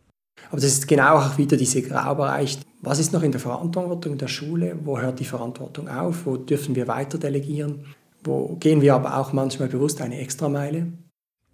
Aber 0.50 0.60
das 0.60 0.72
ist 0.72 0.88
genau 0.88 1.16
auch 1.16 1.38
wieder 1.38 1.56
dieser 1.56 1.80
Graubereich. 1.80 2.58
Was 2.80 2.98
ist 2.98 3.12
noch 3.12 3.22
in 3.22 3.32
der 3.32 3.40
Verantwortung 3.40 4.16
der 4.16 4.28
Schule? 4.28 4.78
Wo 4.84 4.98
hört 4.98 5.18
die 5.18 5.24
Verantwortung 5.24 5.88
auf? 5.88 6.24
Wo 6.24 6.36
dürfen 6.36 6.76
wir 6.76 6.86
weiter 6.86 7.18
delegieren? 7.18 7.84
Wo 8.22 8.56
gehen 8.56 8.80
wir 8.80 8.94
aber 8.94 9.18
auch 9.18 9.32
manchmal 9.32 9.68
bewusst 9.68 10.00
eine 10.00 10.20
Extrameile? 10.20 10.92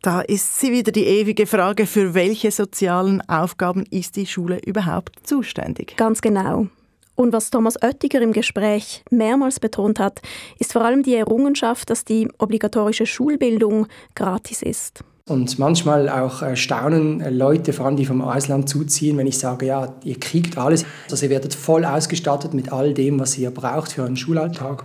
Da 0.02 0.20
ist 0.20 0.58
sie 0.58 0.72
wieder 0.72 0.90
die 0.90 1.04
ewige 1.04 1.46
Frage, 1.46 1.86
für 1.86 2.14
welche 2.14 2.50
sozialen 2.50 3.20
Aufgaben 3.28 3.84
ist 3.90 4.16
die 4.16 4.26
Schule 4.26 4.58
überhaupt 4.58 5.20
zuständig? 5.22 5.96
Ganz 5.96 6.20
genau. 6.20 6.66
Und 7.14 7.32
was 7.32 7.50
Thomas 7.50 7.80
Oettiger 7.82 8.20
im 8.20 8.32
Gespräch 8.32 9.04
mehrmals 9.10 9.60
betont 9.60 10.00
hat, 10.00 10.20
ist 10.58 10.72
vor 10.72 10.82
allem 10.82 11.02
die 11.02 11.14
Errungenschaft, 11.14 11.90
dass 11.90 12.04
die 12.04 12.28
obligatorische 12.38 13.06
Schulbildung 13.06 13.86
gratis 14.14 14.62
ist. 14.62 15.04
Und 15.28 15.58
manchmal 15.58 16.08
auch 16.08 16.42
äh, 16.42 16.56
staunen 16.56 17.22
Leute, 17.36 17.72
vor 17.72 17.86
allem 17.86 17.96
die 17.96 18.06
vom 18.06 18.22
Ausland 18.22 18.68
zuziehen, 18.68 19.16
wenn 19.18 19.26
ich 19.26 19.38
sage, 19.38 19.66
ja, 19.66 19.94
ihr 20.02 20.18
kriegt 20.18 20.58
alles. 20.58 20.84
Also 21.10 21.26
ihr 21.26 21.30
werdet 21.30 21.54
voll 21.54 21.84
ausgestattet 21.84 22.54
mit 22.54 22.72
all 22.72 22.92
dem, 22.92 23.20
was 23.20 23.38
ihr 23.38 23.52
braucht 23.52 23.92
für 23.92 24.04
einen 24.04 24.16
Schulalltag. 24.16 24.84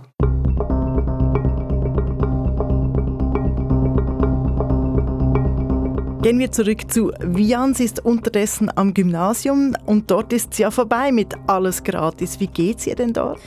Gehen 6.28 6.40
wir 6.40 6.52
zurück 6.52 6.92
zu 6.92 7.10
Vian. 7.20 7.72
Sie 7.72 7.84
ist 7.84 8.04
unterdessen 8.04 8.70
am 8.76 8.92
Gymnasium 8.92 9.74
und 9.86 10.10
dort 10.10 10.30
ist 10.34 10.52
es 10.52 10.58
ja 10.58 10.70
vorbei 10.70 11.10
mit 11.10 11.32
alles 11.46 11.82
gratis. 11.82 12.38
Wie 12.38 12.48
geht 12.48 12.80
es 12.80 12.86
ihr 12.86 12.96
denn 12.96 13.14
dort? 13.14 13.40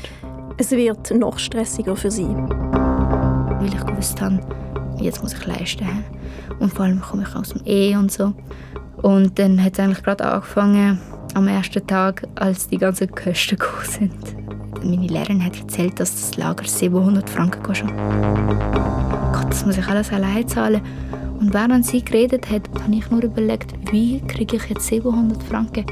Es 0.58 0.72
wird 0.72 1.12
noch 1.12 1.38
stressiger 1.38 1.96
für 1.96 2.10
sie. 2.10 2.26
Weil 2.26 3.68
ich 3.68 3.86
gewusst 3.86 4.20
habe, 4.20 4.40
jetzt 5.00 5.22
muss 5.22 5.34
ich 5.34 5.46
leisten. 5.46 5.88
Und 6.58 6.74
vor 6.74 6.86
allem 6.86 7.02
komme 7.02 7.22
ich 7.22 7.36
aus 7.36 7.50
dem 7.50 7.62
E 7.68 7.96
und 7.96 8.12
so. 8.12 8.34
Und 9.04 9.38
dann 9.38 9.64
hat 9.64 9.74
es 9.74 9.80
eigentlich 9.80 10.02
gerade 10.02 10.26
angefangen, 10.26 11.00
am 11.36 11.48
ersten 11.48 11.86
Tag, 11.86 12.28
als 12.34 12.68
die 12.68 12.80
ganzen 12.80 13.12
Kosten 13.12 13.60
gekommen 13.60 13.86
sind. 13.86 14.84
Meine 14.84 15.06
Lehrerin 15.06 15.46
hat 15.46 15.56
erzählt, 15.56 16.00
dass 16.00 16.16
das 16.16 16.36
Lager 16.36 16.64
700 16.64 17.30
Franken 17.30 17.62
kostet. 17.62 17.90
Gott, 19.34 19.52
das 19.52 19.68
muss 19.68 19.78
ich 19.78 19.88
alles 19.88 20.12
allein 20.12 20.48
zahlen. 20.48 20.82
Und 21.42 21.56
während 21.56 21.88
sie 21.88 22.06
geredet 22.06 22.52
hat, 22.52 22.70
habe 22.84 22.94
ich 22.94 23.10
nur 23.10 23.24
überlegt, 23.24 23.74
wie 23.92 24.22
kriege 24.22 24.58
ich 24.58 24.66
jetzt 24.66 24.86
700 24.86 25.42
Franken? 25.42 25.86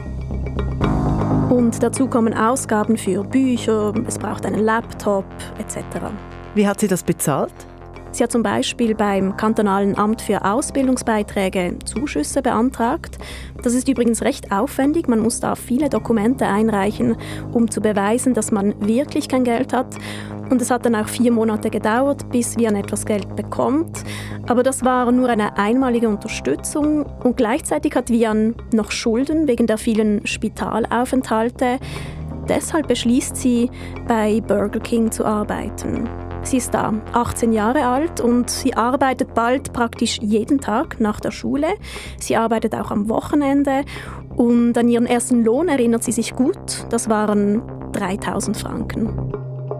Und 1.49 1.81
dazu 1.81 2.05
kommen 2.05 2.35
Ausgaben 2.35 2.95
für 2.97 3.23
Bücher, 3.23 3.91
es 4.05 4.19
braucht 4.19 4.45
einen 4.45 4.63
Laptop 4.63 5.25
etc. 5.57 5.81
Wie 6.53 6.67
hat 6.67 6.79
sie 6.79 6.87
das 6.87 7.01
bezahlt? 7.01 7.51
Sie 8.11 8.23
hat 8.23 8.31
zum 8.31 8.43
Beispiel 8.43 8.95
beim 8.95 9.37
kantonalen 9.37 9.97
Amt 9.97 10.21
für 10.21 10.43
Ausbildungsbeiträge 10.43 11.77
Zuschüsse 11.85 12.41
beantragt. 12.41 13.17
Das 13.63 13.73
ist 13.73 13.87
übrigens 13.87 14.21
recht 14.23 14.51
aufwendig. 14.51 15.07
Man 15.07 15.19
muss 15.19 15.39
da 15.39 15.55
viele 15.55 15.89
Dokumente 15.89 16.47
einreichen, 16.47 17.15
um 17.51 17.69
zu 17.69 17.81
beweisen, 17.81 18.33
dass 18.33 18.51
man 18.51 18.73
wirklich 18.85 19.27
kein 19.27 19.43
Geld 19.43 19.73
hat. 19.73 19.95
Und 20.49 20.61
es 20.61 20.71
hat 20.71 20.85
dann 20.85 20.95
auch 20.95 21.07
vier 21.07 21.31
Monate 21.31 21.69
gedauert, 21.69 22.29
bis 22.31 22.57
Vian 22.57 22.75
etwas 22.75 23.05
Geld 23.05 23.35
bekommt. 23.35 24.03
Aber 24.47 24.63
das 24.63 24.83
war 24.83 25.11
nur 25.11 25.29
eine 25.29 25.57
einmalige 25.57 26.09
Unterstützung. 26.09 27.05
Und 27.23 27.37
gleichzeitig 27.37 27.95
hat 27.95 28.09
Vian 28.09 28.55
noch 28.73 28.89
Schulden 28.91 29.47
wegen 29.47 29.67
der 29.67 29.77
vielen 29.77 30.25
Spitalaufenthalte. 30.25 31.77
Deshalb 32.47 32.87
beschließt 32.87 33.35
sie, 33.35 33.69
bei 34.07 34.41
Burger 34.41 34.79
King 34.79 35.11
zu 35.11 35.23
arbeiten. 35.23 36.09
Sie 36.43 36.57
ist 36.57 36.73
da 36.73 36.93
18 37.13 37.53
Jahre 37.53 37.85
alt 37.85 38.21
und 38.21 38.49
sie 38.49 38.73
arbeitet 38.73 39.33
bald 39.33 39.73
praktisch 39.73 40.19
jeden 40.21 40.59
Tag 40.59 40.99
nach 40.99 41.19
der 41.19 41.31
Schule. 41.31 41.67
Sie 42.19 42.35
arbeitet 42.35 42.73
auch 42.75 42.91
am 42.91 43.09
Wochenende 43.09 43.83
und 44.35 44.77
an 44.77 44.87
ihren 44.87 45.05
ersten 45.05 45.43
Lohn 45.43 45.67
erinnert 45.67 46.03
sie 46.03 46.11
sich 46.11 46.33
gut. 46.33 46.85
Das 46.89 47.09
waren 47.09 47.61
3000 47.91 48.57
Franken. 48.57 49.33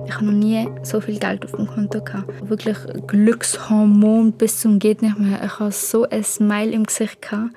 Ich 0.06 0.16
habe 0.16 0.26
noch 0.26 0.34
nie 0.34 0.68
so 0.84 1.02
viel 1.02 1.20
Geld 1.20 1.46
auf 1.46 1.52
dem 1.52 1.68
Konto 1.68 2.04
gehabt. 2.04 2.50
Wirklich 2.50 2.78
Glückshormon 3.08 4.34
bis 4.34 4.60
zum 4.60 4.80
geht 4.80 5.02
nicht 5.02 5.18
mehr. 5.18 5.42
Ich 5.44 5.60
hatte 5.60 5.72
so 5.72 6.08
ein 6.10 6.24
Smile 6.24 6.72
im 6.72 6.86
Gesicht 6.86 7.22
gehabt. 7.22 7.54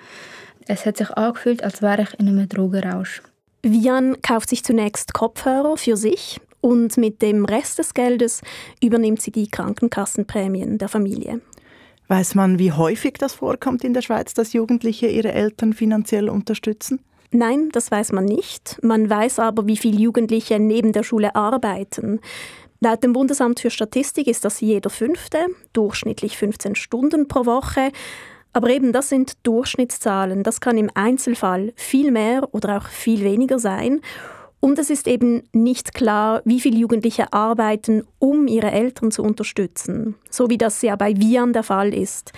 Es 0.66 0.86
hat 0.86 0.96
sich 0.96 1.10
angefühlt, 1.10 1.64
als 1.64 1.82
wäre 1.82 2.02
ich 2.02 2.18
in 2.20 2.28
einem 2.28 2.48
Drogenrausch. 2.48 3.22
Vian 3.62 4.20
kauft 4.22 4.50
sich 4.50 4.64
zunächst 4.64 5.12
Kopfhörer 5.12 5.76
für 5.76 5.96
sich 5.96 6.40
und 6.62 6.96
mit 6.96 7.20
dem 7.20 7.44
Rest 7.44 7.78
des 7.78 7.92
Geldes 7.92 8.40
übernimmt 8.82 9.20
sie 9.20 9.32
die 9.32 9.48
Krankenkassenprämien 9.48 10.78
der 10.78 10.88
Familie. 10.88 11.42
Weiß 12.08 12.34
man, 12.34 12.58
wie 12.58 12.72
häufig 12.72 13.14
das 13.18 13.34
vorkommt 13.34 13.84
in 13.84 13.92
der 13.92 14.02
Schweiz, 14.02 14.32
dass 14.32 14.54
Jugendliche 14.54 15.08
ihre 15.08 15.32
Eltern 15.32 15.74
finanziell 15.74 16.30
unterstützen? 16.30 17.00
Nein, 17.30 17.70
das 17.72 17.90
weiß 17.90 18.12
man 18.12 18.26
nicht. 18.26 18.78
Man 18.82 19.08
weiß 19.08 19.38
aber, 19.38 19.66
wie 19.66 19.76
viele 19.76 19.98
Jugendliche 19.98 20.58
neben 20.60 20.92
der 20.92 21.02
Schule 21.02 21.34
arbeiten. 21.34 22.20
Laut 22.80 23.02
dem 23.02 23.12
Bundesamt 23.12 23.60
für 23.60 23.70
Statistik 23.70 24.26
ist 24.26 24.44
das 24.44 24.60
jeder 24.60 24.90
fünfte, 24.90 25.46
durchschnittlich 25.72 26.36
15 26.36 26.74
Stunden 26.74 27.28
pro 27.28 27.46
Woche. 27.46 27.90
Aber 28.52 28.68
eben 28.68 28.92
das 28.92 29.08
sind 29.08 29.34
Durchschnittszahlen. 29.44 30.42
Das 30.42 30.60
kann 30.60 30.76
im 30.76 30.90
Einzelfall 30.94 31.72
viel 31.76 32.10
mehr 32.10 32.46
oder 32.52 32.76
auch 32.76 32.88
viel 32.88 33.24
weniger 33.24 33.58
sein. 33.58 34.00
Und 34.64 34.78
es 34.78 34.90
ist 34.90 35.08
eben 35.08 35.42
nicht 35.52 35.92
klar, 35.92 36.40
wie 36.44 36.60
viele 36.60 36.78
Jugendliche 36.78 37.32
arbeiten, 37.32 38.04
um 38.20 38.46
ihre 38.46 38.70
Eltern 38.70 39.10
zu 39.10 39.24
unterstützen, 39.24 40.14
so 40.30 40.50
wie 40.50 40.56
das 40.56 40.82
ja 40.82 40.94
bei 40.94 41.16
Vian 41.18 41.52
der 41.52 41.64
Fall 41.64 41.92
ist. 41.92 42.32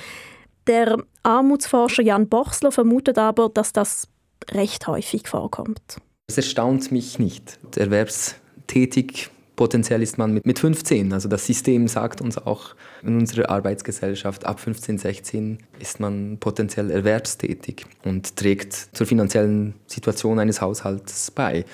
Der 0.67 1.03
Armutsforscher 1.23 2.03
Jan 2.03 2.31
Bochsler 2.31 2.73
vermutet 2.73 3.19
aber, 3.19 3.51
dass 3.51 3.75
das 3.75 4.09
recht 4.51 4.87
häufig 4.87 5.29
vorkommt. 5.29 5.99
Es 6.27 6.39
erstaunt 6.39 6.91
mich 6.91 7.19
nicht. 7.19 7.59
Erwerbstätig 7.77 9.29
potenziell 9.55 10.03
ist 10.03 10.17
man 10.17 10.41
mit 10.43 10.59
15. 10.59 11.13
Also 11.13 11.29
das 11.29 11.45
System 11.45 11.89
sagt 11.89 12.23
uns 12.23 12.39
auch 12.39 12.75
in 13.03 13.19
unserer 13.19 13.51
Arbeitsgesellschaft, 13.51 14.47
ab 14.47 14.61
15, 14.61 14.97
16 14.97 15.59
ist 15.79 16.01
man 16.01 16.39
potenziell 16.39 16.91
erwerbstätig 16.91 17.85
und 18.03 18.35
trägt 18.37 18.73
zur 18.73 19.07
finanziellen 19.07 19.75
Situation 19.87 20.39
eines 20.39 20.63
Haushalts 20.63 21.31
bei. 21.31 21.67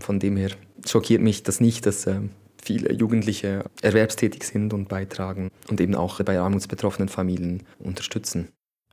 Von 0.00 0.18
dem 0.18 0.36
her 0.36 0.50
schockiert 0.86 1.22
mich 1.22 1.42
das 1.42 1.60
nicht, 1.60 1.86
dass 1.86 2.06
äh, 2.06 2.20
viele 2.62 2.92
Jugendliche 2.92 3.64
erwerbstätig 3.82 4.44
sind 4.44 4.72
und 4.72 4.88
beitragen 4.88 5.50
und 5.68 5.80
eben 5.80 5.94
auch 5.94 6.22
bei 6.22 6.38
armutsbetroffenen 6.38 7.08
Familien 7.08 7.62
unterstützen. 7.78 8.48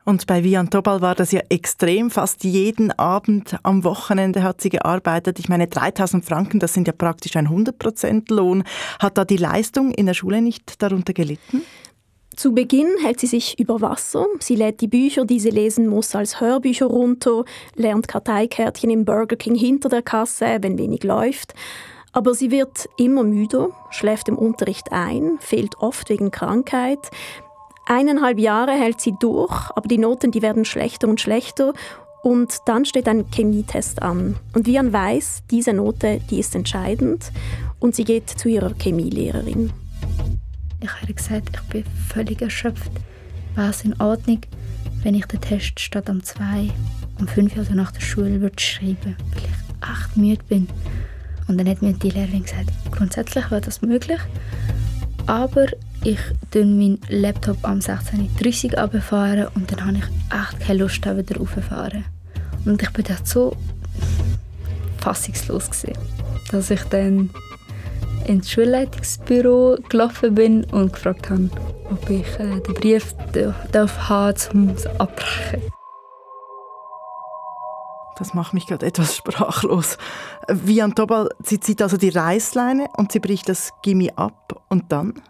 Und 0.07 0.25
bei 0.25 0.41
Vian 0.41 0.69
Tobal 0.69 1.01
war 1.01 1.15
das 1.15 1.33
ja 1.33 1.41
extrem. 1.49 2.09
Fast 2.09 2.45
jeden 2.45 2.97
Abend 2.97 3.57
am 3.63 3.83
Wochenende 3.83 4.41
hat 4.41 4.61
sie 4.61 4.69
gearbeitet. 4.69 5.37
Ich 5.37 5.49
meine, 5.49 5.67
3000 5.67 6.23
Franken, 6.23 6.59
das 6.61 6.73
sind 6.73 6.87
ja 6.87 6.93
praktisch 6.93 7.35
ein 7.35 7.49
100% 7.49 8.33
Lohn. 8.33 8.63
Hat 8.99 9.17
da 9.17 9.25
die 9.25 9.35
Leistung 9.35 9.91
in 9.91 10.05
der 10.05 10.13
Schule 10.13 10.41
nicht 10.41 10.81
darunter 10.81 11.11
gelitten? 11.11 11.61
Zu 12.37 12.53
Beginn 12.53 12.97
hält 13.01 13.19
sie 13.19 13.25
sich 13.25 13.59
über 13.59 13.81
Wasser. 13.81 14.27
Sie 14.39 14.55
lädt 14.55 14.81
die 14.81 14.87
Bücher, 14.87 15.25
die 15.25 15.39
sie 15.39 15.49
lesen 15.49 15.87
muss, 15.87 16.13
als 16.13 16.39
Hörbücher 16.39 16.85
runter, 16.85 17.45
lernt 17.73 18.07
Karteikärtchen 18.07 18.91
im 18.91 19.05
Burger 19.05 19.35
King 19.35 19.55
hinter 19.55 19.89
der 19.89 20.03
Kasse, 20.03 20.59
wenn 20.61 20.77
wenig 20.77 21.03
läuft. 21.03 21.55
Aber 22.13 22.35
sie 22.35 22.51
wird 22.51 22.87
immer 22.95 23.23
müder, 23.23 23.69
schläft 23.89 24.29
im 24.29 24.37
Unterricht 24.37 24.91
ein, 24.91 25.39
fehlt 25.39 25.79
oft 25.79 26.11
wegen 26.11 26.29
Krankheit. 26.29 26.99
Eineinhalb 27.87 28.37
Jahre 28.37 28.73
hält 28.73 29.01
sie 29.01 29.15
durch, 29.19 29.71
aber 29.71 29.87
die 29.87 29.97
Noten 29.97 30.29
die 30.29 30.43
werden 30.43 30.63
schlechter 30.63 31.07
und 31.07 31.19
schlechter 31.19 31.73
und 32.21 32.55
dann 32.67 32.85
steht 32.85 33.07
ein 33.07 33.25
Chemietest 33.33 34.03
an. 34.03 34.35
Und 34.53 34.67
Vian 34.67 34.93
weiß, 34.93 35.41
diese 35.49 35.73
Note, 35.73 36.21
die 36.29 36.37
ist 36.37 36.53
entscheidend 36.53 37.31
und 37.79 37.95
sie 37.95 38.03
geht 38.03 38.29
zu 38.29 38.47
ihrer 38.47 38.75
Chemielehrerin. 38.79 39.71
Ich 40.79 41.01
habe 41.01 41.13
gesagt, 41.13 41.49
ich 41.53 41.61
bin 41.69 41.83
völlig 42.07 42.41
erschöpft. 42.41 42.91
War 43.55 43.69
es 43.69 43.83
in 43.83 43.99
Ordnung, 43.99 44.41
wenn 45.01 45.15
ich 45.15 45.25
den 45.25 45.41
Test 45.41 45.79
statt 45.79 46.09
um 46.09 46.23
zwei, 46.23 46.69
um 47.19 47.27
fünf 47.27 47.57
Uhr 47.57 47.65
nach 47.73 47.91
der 47.91 48.01
Schule 48.01 48.41
würde 48.41 48.61
schreiben, 48.61 49.15
weil 49.33 49.43
ich 49.43 49.89
echt 49.89 50.17
müde 50.17 50.43
bin? 50.47 50.67
Und 51.47 51.57
dann 51.57 51.67
hat 51.67 51.81
mir 51.81 51.93
die 51.93 52.09
Lehrerin 52.09 52.43
gesagt, 52.43 52.71
grundsätzlich 52.91 53.49
wäre 53.49 53.61
das 53.61 53.81
möglich, 53.81 54.19
aber 55.25 55.65
ich 56.03 56.19
fahre 56.51 56.65
meinen 56.65 56.99
Laptop 57.09 57.57
am 57.63 57.79
16.30 57.79 58.73
Uhr 58.73 58.81
runterfahren 58.81 59.47
und 59.55 59.71
dann 59.71 59.85
habe 59.85 59.97
ich 59.97 60.03
echt 60.03 60.59
keine 60.59 60.79
Lust, 60.79 61.05
da 61.05 61.17
wieder 61.17 61.37
raufzufahren. 61.37 62.05
Und 62.65 62.81
ich 62.81 62.93
war 62.93 63.03
dann 63.03 63.25
so 63.25 63.55
fassungslos, 64.99 65.71
gewesen, 65.71 65.97
dass 66.51 66.69
ich 66.69 66.83
dann 66.83 67.29
ins 68.27 68.51
Schulleitungsbüro 68.51 69.77
gelaufen 69.89 70.35
bin 70.35 70.63
und 70.65 70.93
gefragt 70.93 71.29
habe, 71.29 71.49
ob 71.89 72.09
ich 72.09 72.27
äh, 72.39 72.59
den 72.59 72.73
Brief 72.73 73.15
darf 73.71 74.09
haben, 74.09 74.35
um 74.53 74.69
es 74.69 74.85
abbrechen. 74.99 75.61
Das 78.17 78.33
macht 78.33 78.53
mich 78.53 78.65
gerade 78.65 78.85
etwas 78.85 79.15
sprachlos. 79.17 79.97
Wie 80.49 80.81
an 80.81 80.95
Tobal, 80.95 81.29
sie 81.43 81.59
zieht 81.59 81.81
also 81.81 81.97
die 81.97 82.09
Reißleine 82.09 82.87
und 82.97 83.11
sie 83.11 83.19
bricht 83.19 83.47
das 83.49 83.71
Gimmi 83.83 84.11
ab 84.15 84.63
und 84.69 84.91
dann? 84.91 85.21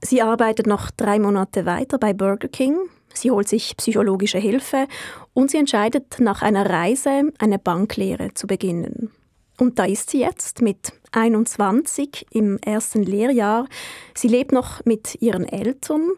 Sie 0.00 0.20
arbeitet 0.20 0.66
noch 0.66 0.90
drei 0.90 1.18
Monate 1.18 1.64
weiter 1.64 1.98
bei 1.98 2.12
Burger 2.12 2.48
King. 2.48 2.76
Sie 3.14 3.30
holt 3.30 3.48
sich 3.48 3.76
psychologische 3.76 4.38
Hilfe 4.38 4.88
und 5.32 5.50
sie 5.50 5.58
entscheidet, 5.58 6.18
nach 6.18 6.42
einer 6.42 6.68
Reise 6.68 7.30
eine 7.38 7.58
Banklehre 7.58 8.34
zu 8.34 8.46
beginnen. 8.46 9.10
Und 9.58 9.78
da 9.78 9.84
ist 9.84 10.10
sie 10.10 10.20
jetzt 10.20 10.60
mit 10.60 10.92
21 11.12 12.26
im 12.32 12.58
ersten 12.58 13.02
Lehrjahr. 13.02 13.66
Sie 14.14 14.28
lebt 14.28 14.52
noch 14.52 14.84
mit 14.84 15.20
ihren 15.20 15.46
Eltern 15.46 16.10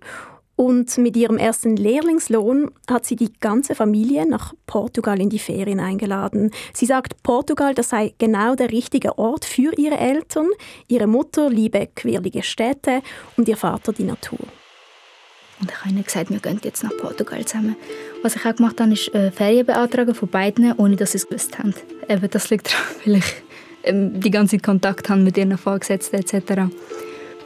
und 0.56 0.96
mit 0.98 1.16
ihrem 1.16 1.36
ersten 1.36 1.76
Lehrlingslohn 1.76 2.70
hat 2.88 3.04
sie 3.04 3.16
die 3.16 3.32
ganze 3.40 3.74
Familie 3.74 4.24
nach 4.26 4.54
Portugal 4.66 5.20
in 5.20 5.28
die 5.28 5.40
Ferien 5.40 5.80
eingeladen. 5.80 6.52
Sie 6.72 6.86
sagt, 6.86 7.22
Portugal, 7.24 7.74
das 7.74 7.88
sei 7.88 8.14
genau 8.18 8.54
der 8.54 8.70
richtige 8.70 9.18
Ort 9.18 9.44
für 9.44 9.72
ihre 9.76 9.98
Eltern. 9.98 10.48
Ihre 10.86 11.08
Mutter 11.08 11.50
liebe 11.50 11.88
quirlige 11.96 12.44
Städte 12.44 13.02
und 13.36 13.48
ihr 13.48 13.56
Vater 13.56 13.92
die 13.92 14.04
Natur. 14.04 14.46
Und 15.60 15.70
ich 15.70 15.80
habe 15.80 15.90
ihnen 15.90 16.04
gesagt, 16.04 16.30
wir 16.30 16.40
gehen 16.40 16.60
jetzt 16.62 16.82
nach 16.82 16.96
Portugal 16.98 17.44
zusammen. 17.44 17.76
Was 18.22 18.36
ich 18.36 18.44
auch 18.44 18.54
gemacht 18.54 18.80
habe, 18.80 18.92
ist 18.92 19.14
äh, 19.14 19.30
Ferien 19.30 19.66
beantragen 19.66 20.14
von 20.14 20.28
beiden, 20.28 20.72
ohne 20.78 20.96
dass 20.96 21.12
sie 21.12 21.18
es 21.18 21.28
gewusst 21.28 21.58
haben. 21.58 21.74
Eben, 22.08 22.28
das 22.30 22.50
liegt 22.50 22.72
daran, 22.72 22.84
weil 23.04 23.16
ich 23.16 23.43
die 23.86 24.30
ganze 24.30 24.56
Zeit 24.56 24.64
Kontakt 24.64 25.08
habe 25.08 25.20
mit 25.20 25.36
ihren 25.36 25.56
Vorgesetzten 25.58 26.16
etc. 26.16 26.62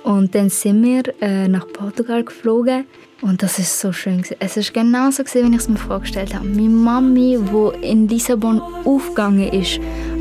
Und 0.05 0.35
dann 0.35 0.48
sind 0.48 0.83
wir 0.83 1.03
äh, 1.20 1.48
nach 1.48 1.66
Portugal 1.72 2.24
geflogen 2.24 2.87
und 3.20 3.42
das 3.42 3.59
ist 3.59 3.81
so 3.81 3.92
schön. 3.92 4.22
Es 4.38 4.57
ist 4.57 4.72
genauso 4.72 5.24
wie 5.24 5.38
ich 5.38 5.57
es 5.57 5.68
mir 5.68 5.77
vorgestellt 5.77 6.35
habe. 6.35 6.46
Meine 6.46 6.68
Mami, 6.68 7.38
die 7.38 7.87
in 7.87 8.07
Lissabon 8.07 8.61
aufgegangen 8.85 9.53
ist 9.53 9.81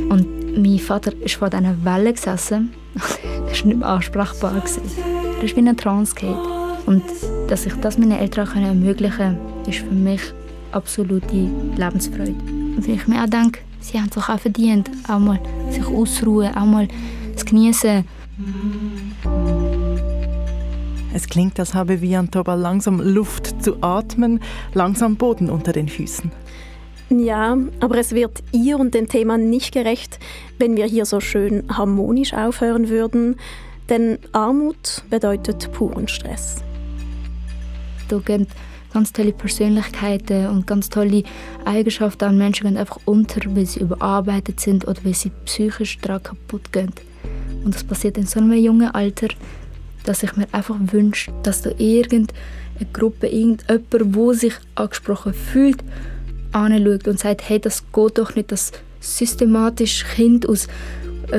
und 0.09 0.61
mein 0.61 0.79
Vater 0.79 1.13
ist 1.21 1.35
vor 1.35 1.49
diesen 1.49 1.85
Wellen 1.85 2.13
gesessen. 2.13 2.73
er 3.23 3.41
war 3.41 3.49
nicht 3.49 3.65
mehr 3.65 3.87
ansprechbar. 3.87 4.55
Er 4.55 5.43
ist 5.43 5.55
wie 5.55 5.59
ein 5.59 5.77
Trance 5.77 6.15
Und 6.87 7.03
dass 7.47 7.65
ich 7.67 7.73
das 7.75 7.99
meinen 7.99 8.17
Eltern 8.17 8.47
ermöglichen 8.63 9.17
kann, 9.17 9.37
ist 9.67 9.79
für 9.79 9.93
mich 9.93 10.21
absolute 10.71 11.49
Lebensfreude. 11.77 12.31
Und 12.31 12.87
wenn 12.87 12.95
ich 12.95 13.07
mir 13.07 13.23
auch 13.23 13.29
denke, 13.29 13.59
sie 13.79 13.99
haben 13.99 14.09
es 14.09 14.17
auch 14.17 14.39
verdient, 14.39 14.89
auch 15.07 15.19
mal 15.19 15.39
sich 15.71 15.85
ausruhen, 15.85 16.55
auch 16.55 16.65
mal 16.65 16.87
zu 17.35 17.45
genießen. 17.45 18.05
Es 21.13 21.27
klingt, 21.27 21.59
als 21.59 21.73
habe 21.73 22.01
Vian 22.01 22.29
Tobal 22.29 22.59
langsam 22.59 23.01
Luft 23.01 23.63
zu 23.63 23.81
atmen, 23.81 24.39
langsam 24.73 25.15
Boden 25.15 25.49
unter 25.49 25.73
den 25.73 25.89
Füßen. 25.89 26.31
Ja, 27.09 27.57
aber 27.79 27.97
es 27.97 28.11
wird 28.13 28.43
ihr 28.51 28.77
und 28.77 28.93
dem 28.93 29.07
Thema 29.07 29.37
nicht 29.37 29.73
gerecht, 29.73 30.19
wenn 30.59 30.75
wir 30.75 30.85
hier 30.85 31.05
so 31.05 31.19
schön 31.19 31.63
harmonisch 31.69 32.33
aufhören 32.33 32.89
würden, 32.89 33.37
denn 33.87 34.19
Armut 34.33 35.03
bedeutet 35.09 35.71
puren 35.71 36.07
Stress. 36.07 36.57
Da 38.09 38.19
gehen 38.19 38.47
ganz 38.97 39.13
tolle 39.13 39.31
Persönlichkeiten 39.31 40.47
und 40.47 40.65
ganz 40.65 40.89
tolle 40.89 41.21
Eigenschaften 41.65 42.23
an 42.25 42.37
Menschen 42.39 42.63
gehen 42.63 42.77
einfach 42.77 42.99
unter, 43.05 43.41
weil 43.55 43.67
sie 43.67 43.81
überarbeitet 43.81 44.59
sind 44.59 44.87
oder 44.87 44.97
weil 45.03 45.13
sie 45.13 45.31
psychisch 45.45 45.99
daran 45.99 46.23
kaputt 46.23 46.73
gehen. 46.73 46.91
Und 47.63 47.75
das 47.75 47.83
passiert 47.83 48.17
in 48.17 48.25
so 48.25 48.39
einem 48.39 48.53
jungen 48.53 48.89
Alter, 48.89 49.27
dass 50.03 50.23
ich 50.23 50.35
mir 50.35 50.47
einfach 50.51 50.77
wünsche, 50.79 51.31
dass 51.43 51.61
da 51.61 51.69
irgendeine 51.77 52.39
Gruppe, 52.91 53.27
irgendjemand, 53.27 54.15
wo 54.15 54.33
sich 54.33 54.55
angesprochen 54.73 55.35
fühlt, 55.35 55.83
anschaut 56.51 57.07
und 57.07 57.19
sagt, 57.19 57.47
hey, 57.47 57.59
das 57.59 57.83
geht 57.93 58.17
doch 58.17 58.33
nicht, 58.33 58.51
dass 58.51 58.71
systematisch 58.99 60.05
Kind 60.15 60.49
aus 60.49 60.67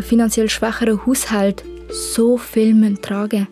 finanziell 0.03 0.49
schwächeren 0.49 1.05
Haushalt 1.05 1.65
so 1.91 2.39
Filme 2.39 3.01
tragen. 3.01 3.49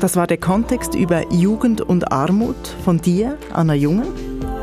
Das 0.00 0.16
war 0.16 0.26
der 0.26 0.38
Kontext 0.38 0.94
über 0.94 1.30
Jugend 1.32 1.82
und 1.82 2.10
Armut 2.10 2.56
von 2.84 3.00
dir, 3.00 3.36
Anna 3.52 3.74
Junge. 3.74 4.06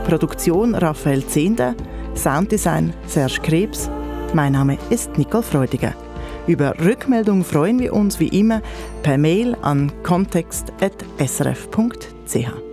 Produktion 0.07 0.73
Raphael 0.73 1.23
Zehnder, 1.25 1.75
Sounddesign 2.15 2.93
Serge 3.07 3.39
Krebs. 3.43 3.89
Mein 4.33 4.53
Name 4.53 4.77
ist 4.89 5.17
Nicole 5.17 5.43
Freudiger. 5.43 5.93
Über 6.47 6.73
Rückmeldung 6.79 7.43
freuen 7.43 7.79
wir 7.79 7.93
uns 7.93 8.19
wie 8.19 8.29
immer 8.29 8.61
per 9.03 9.17
Mail 9.17 9.57
an 9.61 9.91
kontext.srf.ch. 10.03 12.67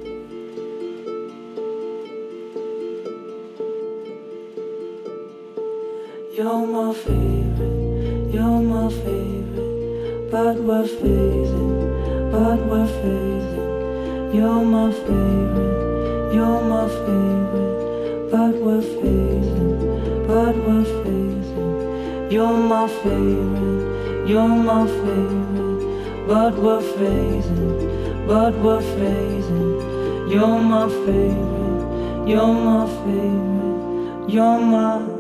You're 6.36 6.66
my 6.66 6.92
favorite, 6.92 7.73
you're 8.34 8.60
my 8.60 8.88
favorite, 8.90 10.30
but 10.32 10.56
we're 10.56 10.88
phasing. 10.98 11.74
but 12.32 12.58
we're 12.70 12.90
fading. 13.00 14.34
You're 14.34 14.64
my 14.74 14.90
favorite, 14.90 16.34
you're 16.34 16.62
my 16.72 16.88
favorite, 17.04 18.30
but 18.32 18.54
we're 18.64 18.82
fading, 18.82 20.26
but 20.26 20.54
we're 20.66 20.84
fading. 21.04 22.32
You're 22.32 22.58
my 22.72 22.88
favorite, 22.88 24.28
you're 24.28 24.48
my 24.70 24.84
favorite, 24.98 26.26
but 26.26 26.54
we're 26.64 26.82
fading, 26.98 28.26
but 28.26 28.52
we're 28.64 28.82
fading. 28.96 29.74
You're 30.32 30.58
my 30.74 30.88
favorite, 31.06 32.28
you're 32.28 32.54
my 32.68 32.86
favorite, 33.04 34.28
you're 34.28 34.60
my 34.74 35.13